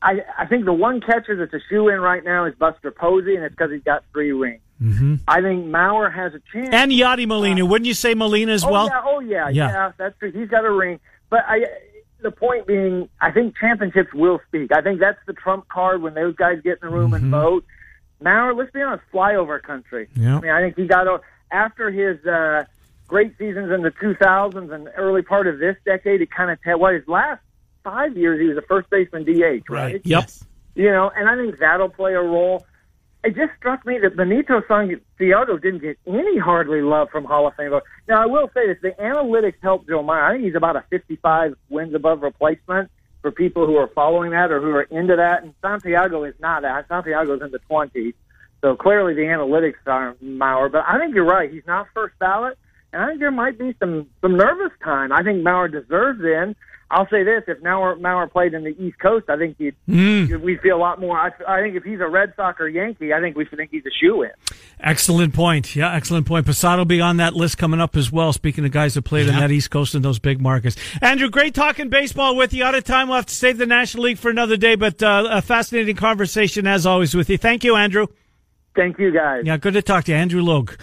[0.01, 3.35] I I think the one catcher that's a shoe in right now is Buster Posey,
[3.35, 4.61] and it's because he's got three rings.
[4.81, 5.15] Mm-hmm.
[5.27, 6.69] I think Mauer has a chance.
[6.71, 8.87] And Yadi Molina, uh, wouldn't you say Molina as oh well?
[8.87, 10.31] Yeah, oh yeah, yeah, yeah, that's true.
[10.31, 11.65] He's got a ring, but I.
[12.21, 14.71] The point being, I think championships will speak.
[14.71, 17.25] I think that's the trump card when those guys get in the room mm-hmm.
[17.25, 17.65] and vote.
[18.21, 20.09] Mauer, let's be honest, flyover country.
[20.15, 20.25] Yep.
[20.25, 22.65] I mean, I think he got after his uh,
[23.07, 26.21] great seasons in the 2000s and early part of this decade.
[26.21, 27.41] It kind of what well, his last
[27.83, 29.63] five years, he was a first baseman DH, right?
[29.69, 30.01] right.
[30.03, 30.29] Yep.
[30.75, 32.65] You know, and I think that'll play a role.
[33.27, 37.55] It just struck me that Benito Santiago didn't get any hardly love from Hall of
[37.55, 37.85] Fame voters.
[38.07, 40.23] Now, I will say this: the analytics helped Joe Mauer.
[40.23, 42.89] I think he's about a 55 wins above replacement
[43.21, 45.43] for people who are following that or who are into that.
[45.43, 46.87] And Santiago is not that.
[46.87, 48.13] Santiago's in the 20s.
[48.61, 50.71] So clearly the analytics are Mauer.
[50.71, 51.51] But I think you're right.
[51.51, 52.57] He's not first ballot.
[52.93, 55.11] And I think there might be some, some nervous time.
[55.11, 56.55] I think Mauer deserves in.
[56.89, 60.41] I'll say this: if Mauer, Mauer played in the East Coast, I think he'd, mm.
[60.41, 61.17] we feel a lot more.
[61.17, 63.71] I, I think if he's a Red Sox or Yankee, I think we should think
[63.71, 64.31] he's a shoe in.
[64.79, 65.75] Excellent point.
[65.75, 66.45] Yeah, excellent point.
[66.45, 68.31] Posada will be on that list coming up as well.
[68.31, 69.33] Speaking of guys that played yeah.
[69.33, 70.77] in that East Coast and those big markets.
[71.01, 72.63] Andrew, great talking baseball with you.
[72.63, 75.27] Out of time, we'll have to save the National League for another day, but uh,
[75.29, 77.37] a fascinating conversation as always with you.
[77.37, 78.07] Thank you, Andrew.
[78.77, 79.43] Thank you, guys.
[79.45, 80.73] Yeah, good to talk to you, Andrew Logue.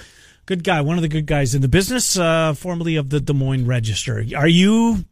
[0.47, 3.33] Good guy, one of the good guys in the business, uh, formerly of the Des
[3.33, 4.23] Moines Register.
[4.37, 5.07] Are you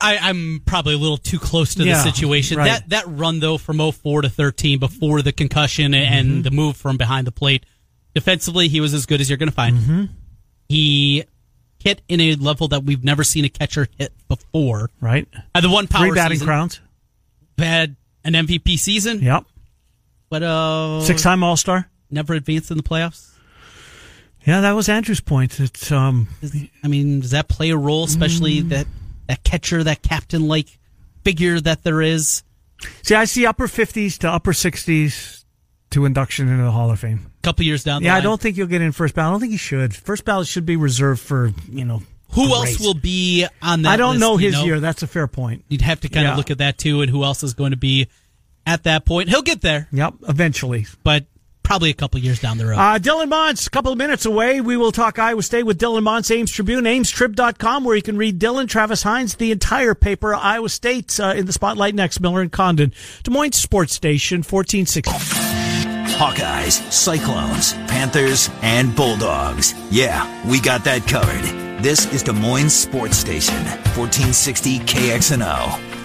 [0.00, 2.58] I, am probably a little too close to yeah, the situation.
[2.58, 2.66] Right.
[2.66, 6.42] That that run though from 04 to 13 before the concussion and mm-hmm.
[6.42, 7.64] the move from behind the plate,
[8.14, 9.76] defensively he was as good as you're going to find.
[9.78, 10.04] Mm-hmm.
[10.68, 11.24] He
[11.78, 14.90] hit in a level that we've never seen a catcher hit before.
[15.00, 15.28] Right.
[15.54, 16.80] Uh, the one power Three batting season, crowns.
[17.58, 19.20] Had an MVP season.
[19.20, 19.44] Yep.
[20.28, 21.88] But uh, six time All Star.
[22.10, 23.32] Never advanced in the playoffs.
[24.44, 25.58] Yeah, that was Andrew's point.
[25.58, 26.28] It's um.
[26.82, 28.68] I mean, does that play a role, especially mm.
[28.68, 28.86] that
[29.28, 30.78] that catcher, that captain like
[31.24, 32.42] figure that there is.
[33.02, 35.44] See, I see upper 50s to upper 60s
[35.90, 37.30] to induction into the Hall of Fame.
[37.38, 38.02] A couple years down.
[38.02, 38.20] yeah, line.
[38.20, 39.28] I don't think you'll get in first ballot.
[39.28, 39.94] I don't think he should.
[39.94, 42.02] First ballot should be reserved for you know.
[42.32, 43.90] Who else will be on that?
[43.90, 44.80] I don't list, know you his year.
[44.80, 45.64] That's a fair point.
[45.68, 46.32] You'd have to kind Yeah.
[46.32, 48.08] of look at that too, and who else is going to be
[48.66, 49.28] at that point.
[49.28, 50.86] He'll get there, Yep, eventually.
[51.04, 51.24] but
[51.66, 52.76] probably a couple years down the road.
[52.78, 54.60] Uh, Dylan Montz, a couple of minutes away.
[54.60, 58.38] We will talk Iowa State with Dylan Montz, Ames Tribune, amestrib.com, where you can read
[58.38, 62.20] Dylan, Travis Hines, the entire paper, Iowa State uh, in the spotlight next.
[62.20, 62.92] Miller and Condon,
[63.24, 65.10] Des Moines Sports Station, 1460.
[66.16, 69.74] Hawkeyes, Cyclones, Panthers, and Bulldogs.
[69.90, 71.82] Yeah, we got that covered.
[71.82, 73.56] This is Des Moines Sports Station,
[73.96, 75.95] 1460 KXNO.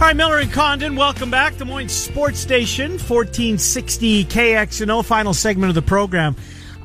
[0.00, 1.56] Right, Miller and Condon, welcome back.
[1.56, 6.36] Des Moines Sports Station, 1460 KXNO, final segment of the program.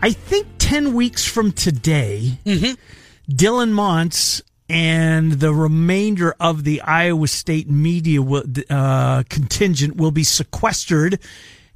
[0.02, 7.70] I think 10 weeks from today, Dylan Montz and the remainder of the Iowa State
[7.70, 11.20] media will, uh, contingent will be sequestered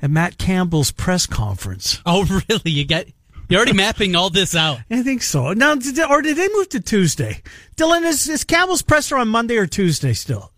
[0.01, 2.01] at Matt Campbell's press conference.
[2.05, 2.71] oh, really?
[2.71, 3.05] You got
[3.49, 4.79] you're already mapping all this out.
[4.89, 5.51] I think so.
[5.51, 7.41] Now, did or did they move to Tuesday?
[7.75, 10.52] Dylan, is, is Campbell's presser on Monday or Tuesday still?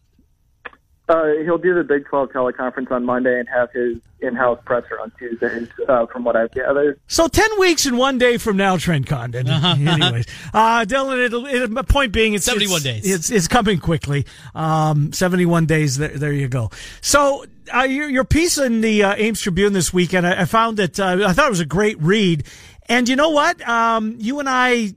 [1.07, 5.11] Uh, he'll do the Big 12 teleconference on Monday and have his in-house presser on
[5.19, 6.99] Tuesdays, uh, from what I've gathered.
[7.07, 9.47] So ten weeks and one day from now, Trent Condon.
[9.49, 13.15] Anyways, uh, Dylan, it'll, it'll, point being, it's 71 it's, days.
[13.15, 14.25] It's it's coming quickly.
[14.55, 15.97] Um, Seventy-one days.
[15.97, 16.71] There, there you go.
[17.01, 20.79] So uh, your your piece in the uh, Ames Tribune this weekend, I, I found
[20.79, 20.99] it.
[20.99, 22.45] Uh, I thought it was a great read.
[22.87, 23.67] And you know what?
[23.67, 24.93] Um, you and I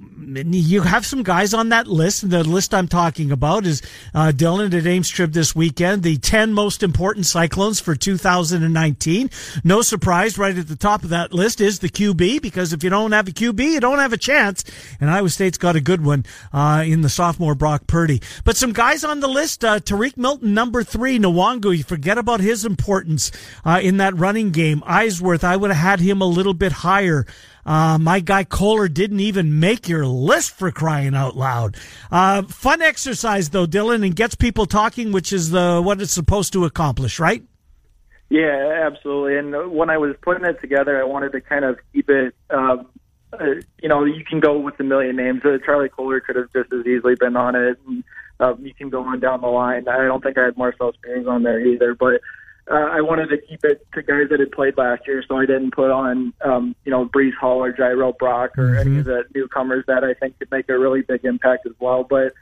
[0.00, 2.28] you have some guys on that list.
[2.28, 3.82] The list I'm talking about is
[4.14, 6.02] uh, Dylan at Ames Trib this weekend.
[6.02, 9.30] The 10 most important Cyclones for 2019.
[9.64, 12.90] No surprise, right at the top of that list is the QB, because if you
[12.90, 14.64] don't have a QB, you don't have a chance.
[15.00, 18.20] And Iowa State's got a good one uh, in the sophomore Brock Purdy.
[18.44, 21.76] But some guys on the list uh, Tarique Milton, number three, Nwangwu.
[21.76, 23.32] You forget about his importance
[23.64, 24.82] uh, in that running game.
[24.82, 27.26] Eisworth, I would have had him a little bit higher.
[27.68, 31.76] Uh, my guy Kolar didn't even make your list for crying out loud.
[32.10, 36.54] Uh, fun exercise though, Dylan, and gets people talking, which is the what it's supposed
[36.54, 37.44] to accomplish, right?
[38.30, 39.36] Yeah, absolutely.
[39.36, 42.34] And when I was putting it together, I wanted to kind of keep it.
[42.48, 42.86] Um,
[43.34, 43.44] uh,
[43.82, 45.42] you know, you can go with a million names.
[45.44, 47.78] Uh, Charlie Kolar could have just as easily been on it.
[47.86, 48.02] And,
[48.40, 49.88] um, you can go on down the line.
[49.88, 52.22] I don't think I had Marcel Spears on there either, but
[52.70, 55.46] uh, I wanted to keep it to guys that had played last year, so I
[55.46, 59.24] didn't put on, um, you know, Breece Hall or Jirehl Brock or any of the
[59.34, 62.04] newcomers that I think could make a really big impact as well.
[62.04, 62.32] But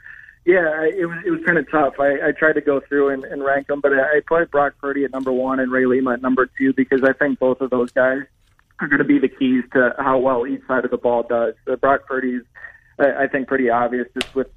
[0.45, 1.95] yeah, I- it was it was kind of tough.
[1.99, 4.73] I, I tried to go through and, and rank them, but I, I put Brock
[4.79, 7.69] Purdy at number one and Ray Lima at number two because I think both of
[7.69, 8.21] those guys
[8.79, 11.55] are going to be the keys to how well each side of the ball does.
[11.65, 12.43] So Brock Purdy's,
[12.99, 14.47] I, I think, pretty obvious just with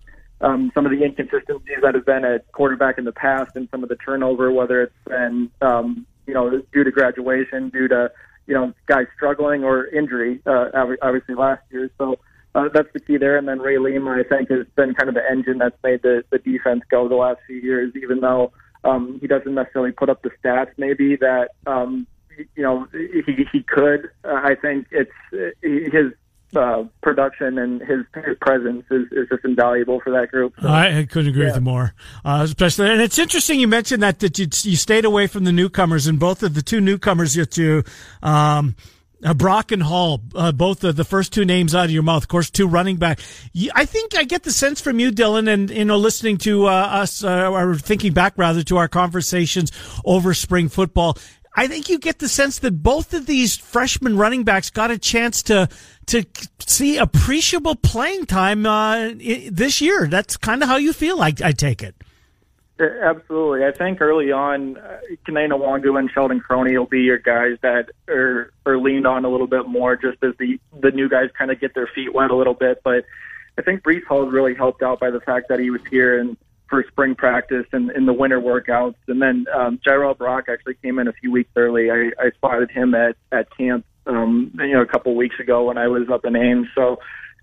[0.40, 3.82] um, some of the inconsistencies that have been at quarterback in the past and some
[3.82, 8.10] of the turnover, whether it's been, um, you know, due to graduation, due to,
[8.46, 10.70] you know, guys struggling or injury, uh,
[11.02, 11.90] obviously last year.
[11.98, 12.18] So
[12.54, 13.36] uh, that's the key there.
[13.36, 16.24] And then Ray Lima, I think, has been kind of the engine that's made the,
[16.30, 18.52] the defense go the last few years, even though
[18.84, 22.06] um, he doesn't necessarily put up the stats maybe that, um,
[22.56, 24.10] you know, he, he could.
[24.24, 26.12] Uh, I think it's uh, his
[26.56, 28.04] uh, production and his,
[28.40, 30.54] presence is, is just invaluable for that group.
[30.60, 31.94] So, I, couldn't agree with you more.
[32.24, 35.52] Uh, especially, and it's interesting you mentioned that that you, you stayed away from the
[35.52, 37.84] newcomers, and both of the two newcomers that you.
[38.22, 38.76] Um,
[39.22, 42.22] uh, Brock and Hall, uh, both the, the first two names out of your mouth.
[42.22, 43.20] Of course, two running back.
[43.74, 46.70] I think I get the sense from you, Dylan, and you know, listening to uh,
[46.70, 49.72] us uh, or thinking back rather to our conversations
[50.04, 51.18] over spring football.
[51.54, 54.98] I think you get the sense that both of these freshman running backs got a
[54.98, 55.68] chance to
[56.06, 56.24] to
[56.60, 59.10] see appreciable playing time uh,
[59.50, 60.06] this year.
[60.06, 61.20] That's kind of how you feel.
[61.20, 61.94] I, I take it.
[62.80, 63.64] Uh, Absolutely.
[63.64, 67.90] I think early on, uh, Kene Nwangwu and Sheldon Croney will be your guys that
[68.08, 71.50] are, are leaned on a little bit more just as the, the new guys kind
[71.50, 72.80] of get their feet wet a little bit.
[72.82, 73.04] But
[73.58, 76.36] I think Breece Hall really helped out by the fact that he was here and
[76.70, 78.94] for spring practice and in the winter workouts.
[79.08, 81.90] And then um, Jirehl Brock actually came in a few weeks early.
[81.90, 85.76] I, I spotted him at, at camp, um, you know, a couple weeks ago when
[85.76, 86.68] I was up in Ames.
[86.76, 87.00] So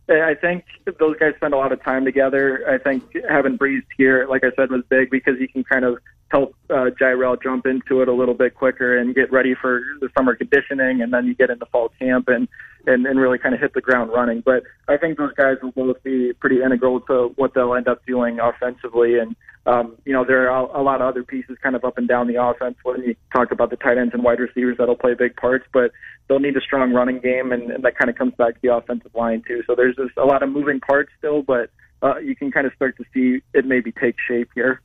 [0.10, 0.66] I think
[1.00, 2.64] those guys spend a lot of time together.
[2.70, 5.98] I think having Breece here, like I said, was big because he can kind of
[6.30, 10.10] help uh, Jirehl jump into it a little bit quicker and get ready for the
[10.18, 12.48] summer conditioning, and then you get into fall camp and
[12.86, 14.42] and, and really kind of hit the ground running.
[14.42, 18.06] But I think those guys will both be pretty integral to what they'll end up
[18.06, 19.20] doing offensively.
[19.20, 19.36] And
[19.68, 22.28] um, you know, there are a lot of other pieces kind of up and down
[22.28, 25.36] the offense when you talk about the tight ends and wide receivers that'll play big
[25.36, 25.92] parts, but
[26.28, 28.74] they'll need a strong running game, and, and that kind of comes back to the
[28.74, 29.62] offensive line too.
[29.68, 31.70] So there's just a lot of moving parts still, but
[32.02, 34.82] uh, you can kind of start to see it maybe take shape here.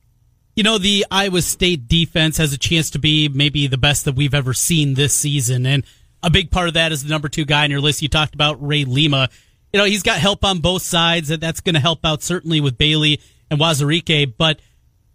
[0.57, 4.17] You know, the Iowa State defense has a chance to be maybe the best that
[4.17, 5.65] we've ever seen this season.
[5.65, 5.85] And
[6.25, 8.03] a big part of that is the number two guy on your list.
[8.03, 9.31] You talked about Ray Lima.
[9.73, 11.31] You know, he's got help on both sides.
[11.31, 14.61] And that's going to help out certainly with Bailey and Wazirike, But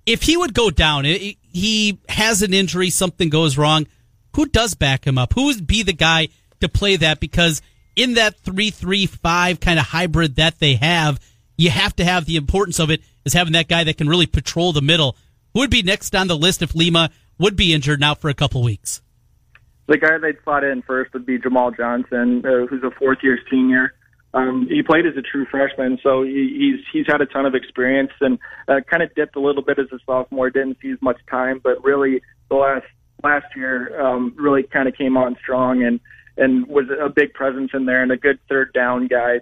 [0.07, 3.85] if he would go down, he has an injury, something goes wrong,
[4.35, 5.33] who does back him up?
[5.33, 6.29] Who would be the guy
[6.61, 7.19] to play that?
[7.19, 7.61] Because
[7.95, 11.19] in that three-three-five kind of hybrid that they have,
[11.57, 14.27] you have to have the importance of it is having that guy that can really
[14.27, 15.17] patrol the middle
[15.53, 18.33] who would be next on the list if Lima would be injured now for a
[18.33, 19.01] couple weeks?
[19.87, 23.39] The guy they'd slot in first would be Jamal Johnson, uh, who's a fourth year
[23.49, 23.93] senior.
[24.33, 27.55] Um, he played as a true freshman, so he, he's he's had a ton of
[27.55, 28.37] experience and
[28.67, 30.49] uh, kind of dipped a little bit as a sophomore.
[30.49, 32.85] Didn't see as much time, but really the last
[33.23, 35.99] last year um, really kind of came on strong and
[36.37, 39.39] and was a big presence in there and a good third down guy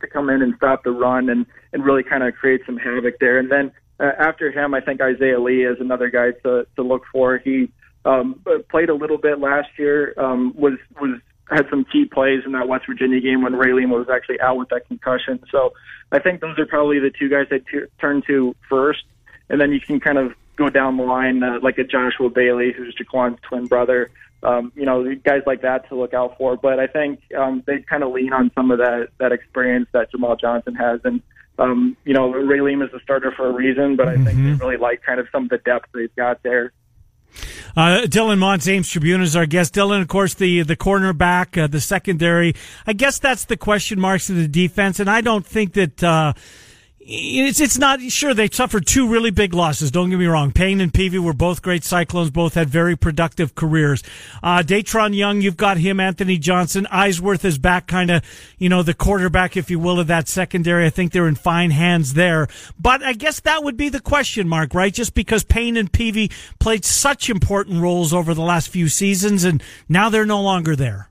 [0.00, 3.18] to come in and stop the run and and really kind of create some havoc
[3.20, 3.38] there.
[3.38, 7.02] And then uh, after him, I think Isaiah Lee is another guy to to look
[7.12, 7.38] for.
[7.38, 7.70] He
[8.04, 10.14] um, played a little bit last year.
[10.18, 13.96] Um, was was had some key plays in that West Virginia game when Ray Lima
[13.96, 15.42] was actually out with that concussion.
[15.50, 15.72] So
[16.10, 19.04] I think those are probably the two guys I t- turn to first,
[19.48, 22.72] and then you can kind of go down the line uh, like a Joshua Bailey,
[22.72, 24.10] who's Jaquan's twin brother.
[24.42, 26.56] Um, you know, guys like that to look out for.
[26.56, 30.10] But I think um, they kind of lean on some of that that experience that
[30.10, 31.22] Jamal Johnson has, and
[31.58, 34.52] um, you know, Ray Lima is a starter for a reason, but I think mm-hmm.
[34.58, 36.72] they really like kind of some of the depth they've got there.
[37.76, 39.74] Uh, Dylan Montz, Ames Tribune is our guest.
[39.74, 42.54] Dylan, of course, the the cornerback, uh, the secondary.
[42.86, 46.02] I guess that's the question marks of the defense, and I don't think that.
[47.08, 49.92] It's it's not sure they suffered two really big losses.
[49.92, 50.50] Don't get me wrong.
[50.50, 52.30] Payne and Peavy were both great Cyclones.
[52.30, 54.02] Both had very productive careers.
[54.42, 56.00] Uh, Datrone Young, you've got him.
[56.00, 58.24] Anthony Johnson, Eisworth is back, kind of
[58.58, 60.84] you know the quarterback, if you will, of that secondary.
[60.84, 62.48] I think they're in fine hands there.
[62.76, 64.92] But I guess that would be the question mark, right?
[64.92, 69.62] Just because Payne and Peavy played such important roles over the last few seasons, and
[69.88, 71.10] now they're no longer there.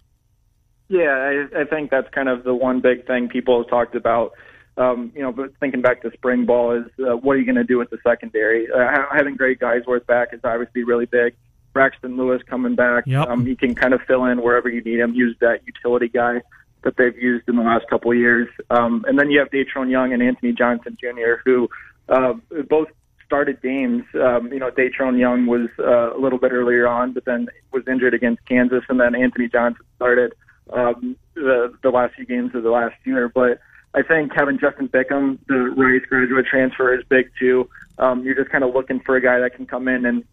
[0.89, 4.33] Yeah, I, I think that's kind of the one big thing people have talked about
[4.77, 7.55] um, you know, but thinking back to spring ball is uh, what are you going
[7.55, 8.67] to do with the secondary?
[8.71, 11.35] Uh, having Greg Eisworth back is obviously really big.
[11.73, 13.27] Braxton Lewis coming back, yep.
[13.27, 15.13] um, he can kind of fill in wherever you need him.
[15.13, 16.41] Use that utility guy
[16.83, 18.47] that they've used in the last couple of years.
[18.69, 21.69] Um, and then you have Datrone Young and Anthony Johnson Jr., who
[22.07, 22.33] uh,
[22.69, 22.87] both
[23.25, 24.03] started games.
[24.13, 27.83] Um, you know, Datrone Young was uh, a little bit earlier on, but then was
[27.87, 30.33] injured against Kansas, and then Anthony Johnson started
[30.71, 33.27] um, the the last few games of the last year.
[33.27, 33.59] But
[33.95, 37.69] I think having Justin Bickham, the Rice graduate transfer, is big too.
[37.97, 40.25] Um, you're just kind of looking for a guy that can come in and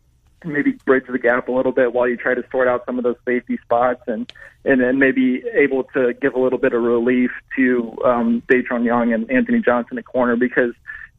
[0.44, 3.04] maybe bridge the gap a little bit while you try to sort out some of
[3.04, 4.32] those safety spots and
[4.64, 9.12] and then maybe able to give a little bit of relief to um, Datrone Young
[9.12, 10.72] and Anthony Johnson at corner because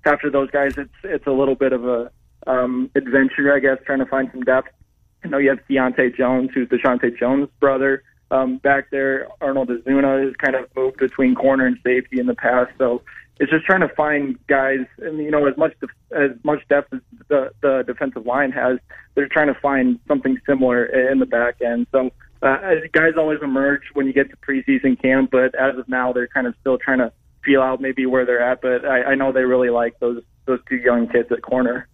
[0.05, 2.11] after those guys, it's it's a little bit of a
[2.45, 4.69] um, adventure, I guess, trying to find some depth.
[5.23, 8.03] I know you have Deontay Jones, who's Deshaunte Jones' brother
[8.33, 9.27] um, back there.
[9.41, 13.01] Arnold Azunna has kind of moved between corner and safety in the past, so
[13.39, 14.85] it's just trying to find guys.
[14.97, 15.73] And you know, as much
[16.11, 18.79] as much depth as the, the defensive line has,
[19.15, 21.87] they're trying to find something similar in the back end.
[21.91, 22.57] So uh,
[22.91, 26.47] guys always emerge when you get to preseason camp, but as of now, they're kind
[26.47, 27.11] of still trying to
[27.45, 28.61] feel out maybe where they're at.
[28.61, 31.87] But I, I know they really like those those two young kids at corner.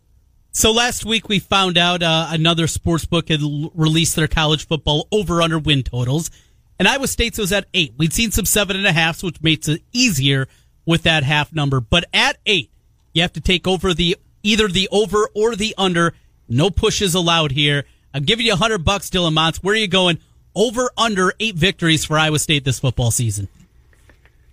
[0.60, 4.68] So last week we found out uh, another sports book had l- released their college
[4.68, 6.30] football over under win totals,
[6.78, 7.94] and Iowa State's was at eight.
[7.98, 10.50] We'd seen some seven and a halfs, which makes it easier
[10.86, 11.80] with that half number.
[11.80, 12.72] But at eight,
[13.14, 16.14] you have to take over the either the over or the under.
[16.50, 17.86] No pushes allowed here.
[18.14, 19.64] I'm giving you a hundred bucks, Dylan Montz.
[19.64, 20.20] Where are you going?
[20.56, 23.48] Over under eight victories for Iowa State this football season.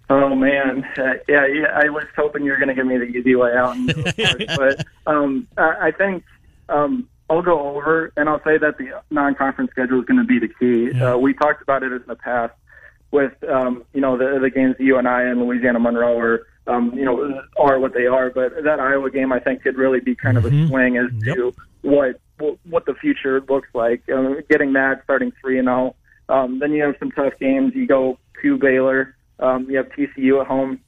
[0.09, 1.67] Oh man, uh, yeah, yeah.
[1.75, 3.77] I was hoping you were going to give me the easy way out,
[4.57, 6.23] but um, I, I think
[6.69, 10.39] um, I'll go over, and I'll say that the non-conference schedule is going to be
[10.39, 10.97] the key.
[10.97, 11.15] Yeah.
[11.15, 12.55] Uh, we talked about it in the past
[13.11, 17.43] with um, you know the the games UNI and Louisiana Monroe are um, you know
[17.59, 20.45] are what they are, but that Iowa game I think could really be kind of
[20.45, 20.69] a mm-hmm.
[20.69, 21.37] swing as yep.
[21.37, 22.21] to what
[22.65, 24.03] what the future looks like.
[24.09, 25.97] Uh, getting that starting three and zero,
[26.29, 26.35] oh.
[26.35, 27.75] um, then you have some tough games.
[27.75, 29.16] You go to Baylor.
[29.39, 30.81] Um, you have TCU at home.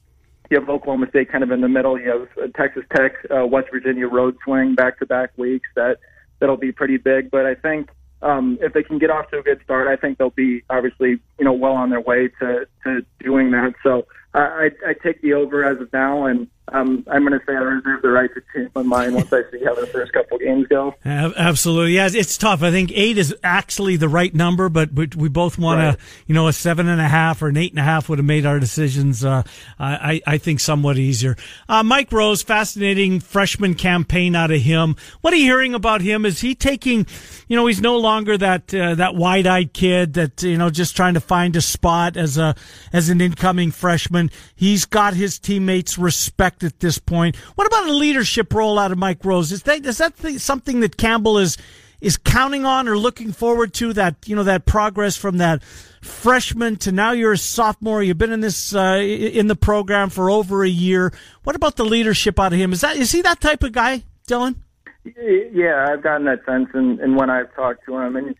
[0.49, 1.99] You have Oklahoma State kind of in the middle.
[1.99, 5.69] You have uh, Texas Tech, uh, West Virginia road swing back to back weeks.
[5.75, 5.99] That
[6.39, 7.29] that'll be pretty big.
[7.29, 7.89] But I think
[8.21, 11.19] um, if they can get off to a good start, I think they'll be obviously
[11.37, 13.75] you know well on their way to to doing that.
[13.83, 17.45] So I, I, I take the over as of now, and um, I'm going to
[17.45, 20.13] say I reserve the right to change my mind once I see how the first
[20.13, 20.93] couple games go.
[21.05, 22.63] Absolutely, yeah, it's tough.
[22.63, 25.97] I think eight is actually the right number, but we both want right.
[25.97, 28.19] to, you know, a seven and a half or an eight and a half would
[28.19, 29.23] have made our decisions.
[29.23, 29.43] Uh,
[29.79, 31.35] I, I think somewhat easier.
[31.67, 34.95] Uh, Mike Rose, fascinating freshman campaign out of him.
[35.21, 36.25] What are you hearing about him?
[36.25, 37.07] Is he taking,
[37.47, 40.95] you know, he's no longer that uh, that wide eyed kid that you know just
[40.95, 42.55] trying to find a spot as a
[42.93, 44.29] as an incoming freshman.
[44.55, 47.35] He's got his teammates respect at this point.
[47.55, 49.51] What about a leadership role out of Mike Rose?
[49.51, 51.57] Is that, is that something that Campbell is
[52.01, 53.93] is counting on or looking forward to?
[53.93, 55.63] That you know that progress from that
[56.01, 58.01] freshman to now you're a sophomore.
[58.01, 61.13] You've been in this uh, in the program for over a year.
[61.43, 62.73] What about the leadership out of him?
[62.73, 64.55] Is that is he that type of guy, Dylan?
[65.03, 68.35] Yeah, I've gotten that sense, and, and when I've talked to him, and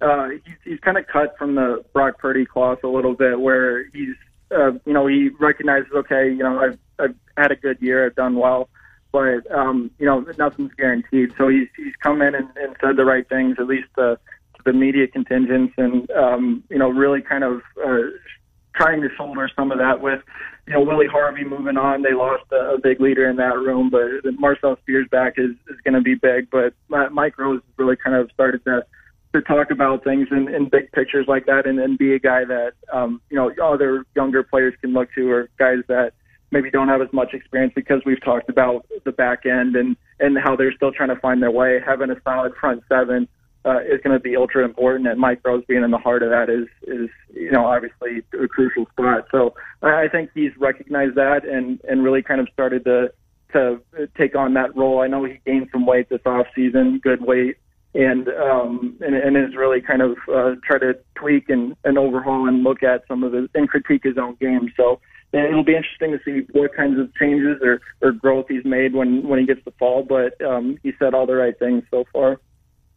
[0.00, 3.84] uh, he's, he's kind of cut from the Brock Purdy cloth a little bit, where
[3.90, 4.14] he's
[4.50, 8.14] uh, you know, he recognizes, okay, you know, I've, I've had a good year, I've
[8.14, 8.68] done well,
[9.12, 11.32] but um, you know, nothing's guaranteed.
[11.38, 14.18] So he's he's come in and, and said the right things, at least to
[14.64, 17.98] the media contingents, and um, you know, really kind of uh,
[18.74, 20.20] trying to shoulder some of that with,
[20.66, 22.02] you know, Willie Harvey moving on.
[22.02, 25.80] They lost a, a big leader in that room, but Marcel Spears back is is
[25.84, 26.50] going to be big.
[26.50, 28.84] But Mike Rose really kind of started to
[29.34, 32.44] to talk about things in, in big pictures like that and, and be a guy
[32.44, 36.12] that um, you know other younger players can look to or guys that
[36.52, 40.38] maybe don't have as much experience because we've talked about the back end and and
[40.38, 41.80] how they're still trying to find their way.
[41.84, 43.26] Having a solid front seven
[43.64, 46.30] uh, is going to be ultra important, and Mike Rose being in the heart of
[46.30, 49.26] that is is you know obviously a crucial spot.
[49.32, 53.12] So I think he's recognized that and and really kind of started to
[53.52, 53.80] to
[54.16, 55.00] take on that role.
[55.00, 57.56] I know he gained some weight this off season, good weight
[57.94, 62.48] and um, and, and has really kind of uh, try to tweak and, and overhaul
[62.48, 64.72] and look at some of his and critique his own game.
[64.76, 65.00] So
[65.32, 69.26] it'll be interesting to see what kinds of changes or, or growth he's made when
[69.26, 70.02] when he gets the fall.
[70.02, 72.40] But um, he said all the right things so far.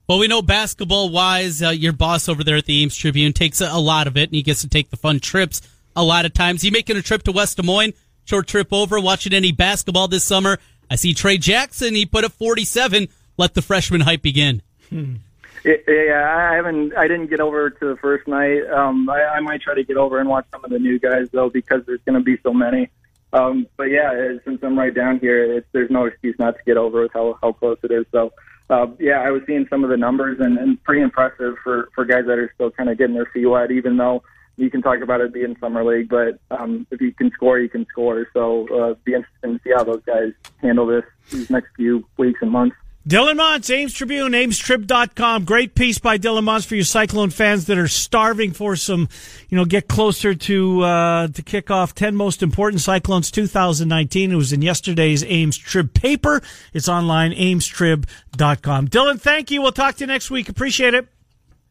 [0.07, 3.59] Well, we know basketball wise, uh, your boss over there at the Ames Tribune takes
[3.59, 5.61] a, lot of it, and he gets to take the fun trips
[5.97, 6.63] a lot of times.
[6.63, 7.93] You making a trip to West Des Moines?
[8.23, 10.59] Short trip over, watching any basketball this summer?
[10.89, 11.93] I see Tre Jackson.
[11.93, 13.09] He put up 47.
[13.37, 14.61] Let the freshman hype begin.
[14.89, 15.15] Hmm.
[15.63, 16.95] Yeah, I haven't.
[16.95, 18.61] I didn't get over to the first night.
[18.69, 21.27] Um, I, I might try to get over and watch some of the new guys
[21.31, 22.89] though, because there's going to be so many.
[23.33, 26.77] Um, but yeah, since I'm right down here, it's, there's no excuse not to get
[26.77, 28.05] over with how how close it is.
[28.11, 28.31] So
[28.69, 32.05] uh, yeah, I was seeing some of the numbers and, and pretty impressive for for
[32.05, 34.23] guys that are still kind of getting their feet wet, even though
[34.57, 37.69] you can talk about it being summer league, but um, if you can score, you
[37.69, 38.27] can score.
[38.33, 42.39] So uh, be interesting to see how those guys handle this these next few weeks
[42.41, 42.75] and months.
[43.07, 45.45] Dylan Montz, Ames Tribune, AmesTrib.com.
[45.45, 49.07] Great piece by Dylan Montz for you Cyclone fans that are starving for some,
[49.47, 54.33] you know, get closer to, uh, to kick off 10 most important Cyclones 2019.
[54.33, 56.41] It was in yesterday's Ames Trib paper.
[56.73, 58.89] It's online, AmesTrib.com.
[58.89, 59.61] Dylan, thank you.
[59.61, 60.49] We'll talk to you next week.
[60.49, 61.07] Appreciate it.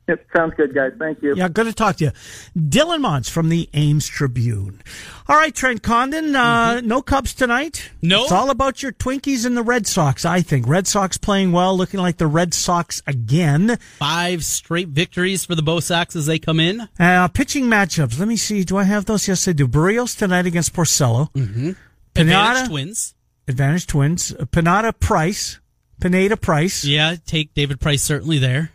[0.09, 0.93] Yep, sounds good, guys.
[0.99, 1.35] Thank you.
[1.35, 2.11] Yeah, good to talk to you.
[2.57, 4.81] Dylan Montz from the Ames Tribune.
[5.29, 6.87] All right, Trent Condon, uh, mm-hmm.
[6.87, 7.91] no Cubs tonight.
[8.03, 8.23] No.
[8.23, 10.69] It's all about your Twinkies and the Red Sox, I think.
[10.69, 13.79] Red Sox playing well, looking like the Red Sox again.
[13.99, 16.89] Five straight victories for the Bo Sox as they come in.
[17.01, 18.17] Uh, pitching matchups.
[18.17, 18.63] Let me see.
[18.63, 19.27] Do I have those?
[19.27, 19.67] Yes, I do.
[19.67, 21.33] Berrios tonight against Porcello.
[21.33, 21.73] Mm-hmm.
[22.15, 23.15] Advantage Twins.
[23.49, 24.33] Advantage Twins.
[24.53, 25.59] Pineda Price.
[26.01, 26.85] Pineda Price.
[26.85, 28.71] Yeah, take David Price certainly there.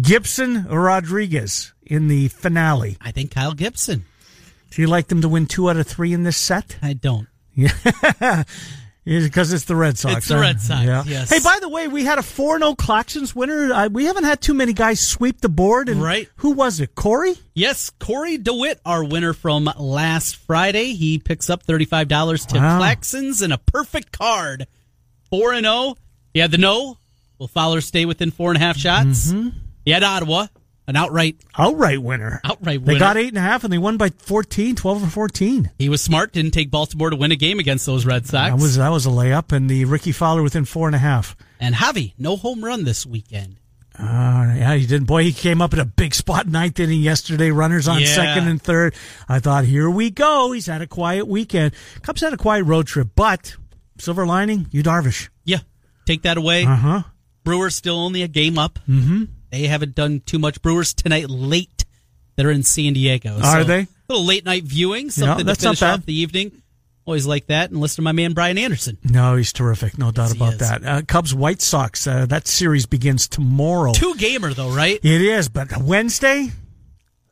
[0.00, 2.96] Gibson Rodriguez in the finale.
[3.00, 4.04] I think Kyle Gibson.
[4.70, 6.76] Do you like them to win two out of three in this set?
[6.82, 7.28] I don't.
[7.54, 8.44] Yeah.
[9.04, 10.18] Because it's the Red Sox.
[10.18, 10.84] It's the Red Sox.
[10.84, 11.02] Yeah.
[11.04, 11.28] Yes.
[11.28, 13.72] Hey, by the way, we had a 4 0 Claxons winner.
[13.72, 15.88] Uh, we haven't had too many guys sweep the board.
[15.88, 16.28] And right.
[16.36, 16.94] Who was it?
[16.94, 17.34] Corey?
[17.52, 20.92] Yes, Corey DeWitt, our winner from last Friday.
[20.92, 22.78] He picks up $35 to wow.
[22.80, 24.68] Claxons and a perfect card.
[25.30, 25.96] 4 0.
[26.32, 26.96] Yeah, the no.
[27.38, 29.32] Will Fowler stay within four and a half shots?
[29.32, 29.48] Mm-hmm.
[29.84, 30.46] He had Ottawa,
[30.86, 32.40] an outright outright winner.
[32.44, 32.94] Outright winner.
[32.94, 35.70] They got eight and a half, and they won by 14, 12 or fourteen.
[35.78, 36.32] He was smart.
[36.32, 38.50] Didn't take Baltimore to win a game against those Red Sox.
[38.50, 41.36] That was that was a layup, and the Rickie Fowler within four and a half.
[41.60, 43.56] And Javi, no home run this weekend.
[43.98, 45.06] Uh, yeah, he did.
[45.06, 47.50] Boy, he came up in a big spot ninth inning yesterday.
[47.50, 48.06] Runners on Yeah.
[48.06, 48.94] second and third.
[49.28, 50.50] I thought, here we go.
[50.52, 51.74] He's had a quiet weekend.
[52.00, 53.54] Cubs had a quiet road trip, but
[53.98, 55.28] silver lining, Yu Darvish.
[55.44, 55.58] Yeah,
[56.06, 56.64] take that away.
[56.64, 57.02] Uh huh.
[57.44, 58.78] Brewers still only a game up.
[58.88, 59.24] Mm-hmm.
[59.52, 60.60] They haven't done too much.
[60.62, 61.84] Brewers tonight late.
[62.34, 63.36] They're in San Diego.
[63.38, 63.86] Are So, they?
[64.08, 66.62] little late night viewing, something to finish off the evening.
[67.04, 67.70] Always like that.
[67.70, 68.96] And listen to my man Brian Anderson.
[69.04, 69.98] No, he's terrific.
[69.98, 70.84] No doubt Yes, about that.
[70.86, 72.06] Uh, Cubs White Sox.
[72.06, 73.92] Uh, that series begins tomorrow.
[73.92, 74.98] Two gamer though, right?
[75.02, 76.48] It is, but Wednesday,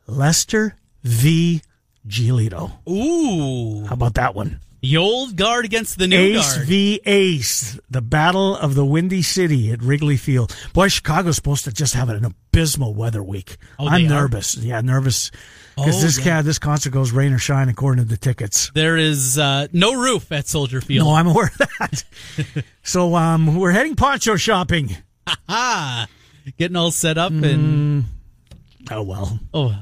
[0.06, 1.62] Lester v.
[2.06, 2.72] Giolito.
[2.88, 4.60] Ooh, How about that one?
[4.82, 6.66] The old guard against the new Ace guard.
[6.66, 10.56] v Ace, the battle of the Windy City at Wrigley Field.
[10.72, 13.58] Boy, Chicago's supposed to just have an abysmal weather week.
[13.78, 14.22] Oh, I'm they are?
[14.22, 14.56] nervous.
[14.56, 15.30] Yeah, nervous
[15.76, 16.40] because Oh, this yeah.
[16.42, 18.70] this concert goes rain or shine according to the tickets.
[18.74, 21.06] There is uh, no roof at Soldier Field.
[21.06, 22.04] No, I'm aware of that.
[22.82, 24.96] so um, we're heading poncho shopping.
[26.58, 28.04] Getting all set up and
[28.90, 29.38] Oh well.
[29.52, 29.74] oh,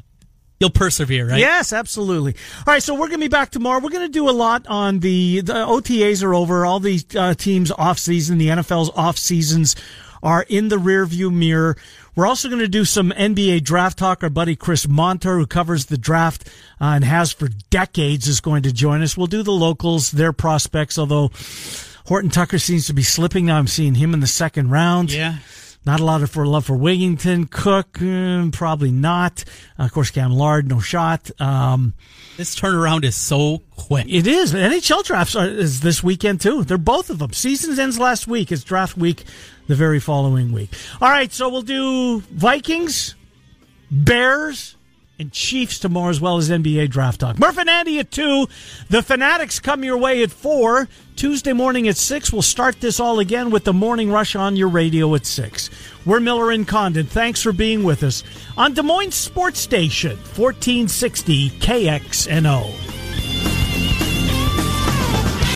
[0.61, 1.39] you'll persevere, right?
[1.39, 2.35] Yes, absolutely.
[2.67, 3.81] All right, so we're going to be back tomorrow.
[3.81, 6.65] We're going to do a lot on the, the OTAs are over.
[6.67, 9.77] All these uh, teams off season, the NFL's off seasons
[10.23, 11.77] are in the rearview mirror.
[12.17, 14.25] We're also going to do some NBA draft talk.
[14.25, 16.49] Our buddy Chris Monter, who covers the draft
[16.81, 19.17] uh, and has for decades, is going to join us.
[19.17, 21.31] We'll do the locals, their prospects, although
[22.07, 23.47] Horton Tucker seems to be slipping.
[23.47, 25.13] Now I'm seeing him in the second round.
[25.13, 25.37] Yeah.
[25.89, 27.51] Not a lot of for love for Wigginton.
[27.51, 29.43] Cook, mm, probably not.
[29.79, 31.31] Uh, of course, Cam Lard, no shot.
[31.41, 31.95] Um,
[32.37, 34.05] This turnaround is so quick.
[34.07, 34.53] it is.
[34.53, 36.63] NHL drafts are, is this weekend too.
[36.63, 37.33] They're both of them.
[37.33, 38.53] Seasons ends last week.
[38.53, 39.25] It's draft week
[39.67, 40.69] the very following week.
[41.01, 43.15] All right, so we'll do Vikings,
[43.91, 44.77] Bears,
[45.19, 47.39] and Chiefs tomorrow, as well as NBA draft talk.
[47.39, 48.47] Murph and Andy at two.
[48.89, 50.89] The Fanatics come your way at four.
[51.17, 52.33] Tuesday morning at six.
[52.33, 55.69] We'll start this all again with the morning rush on your radio at six.
[56.07, 57.07] We're Miller and Condon.
[57.07, 58.23] Thanks for being with us
[58.57, 62.98] on Des Moines Sports Station, 1460 KXNO.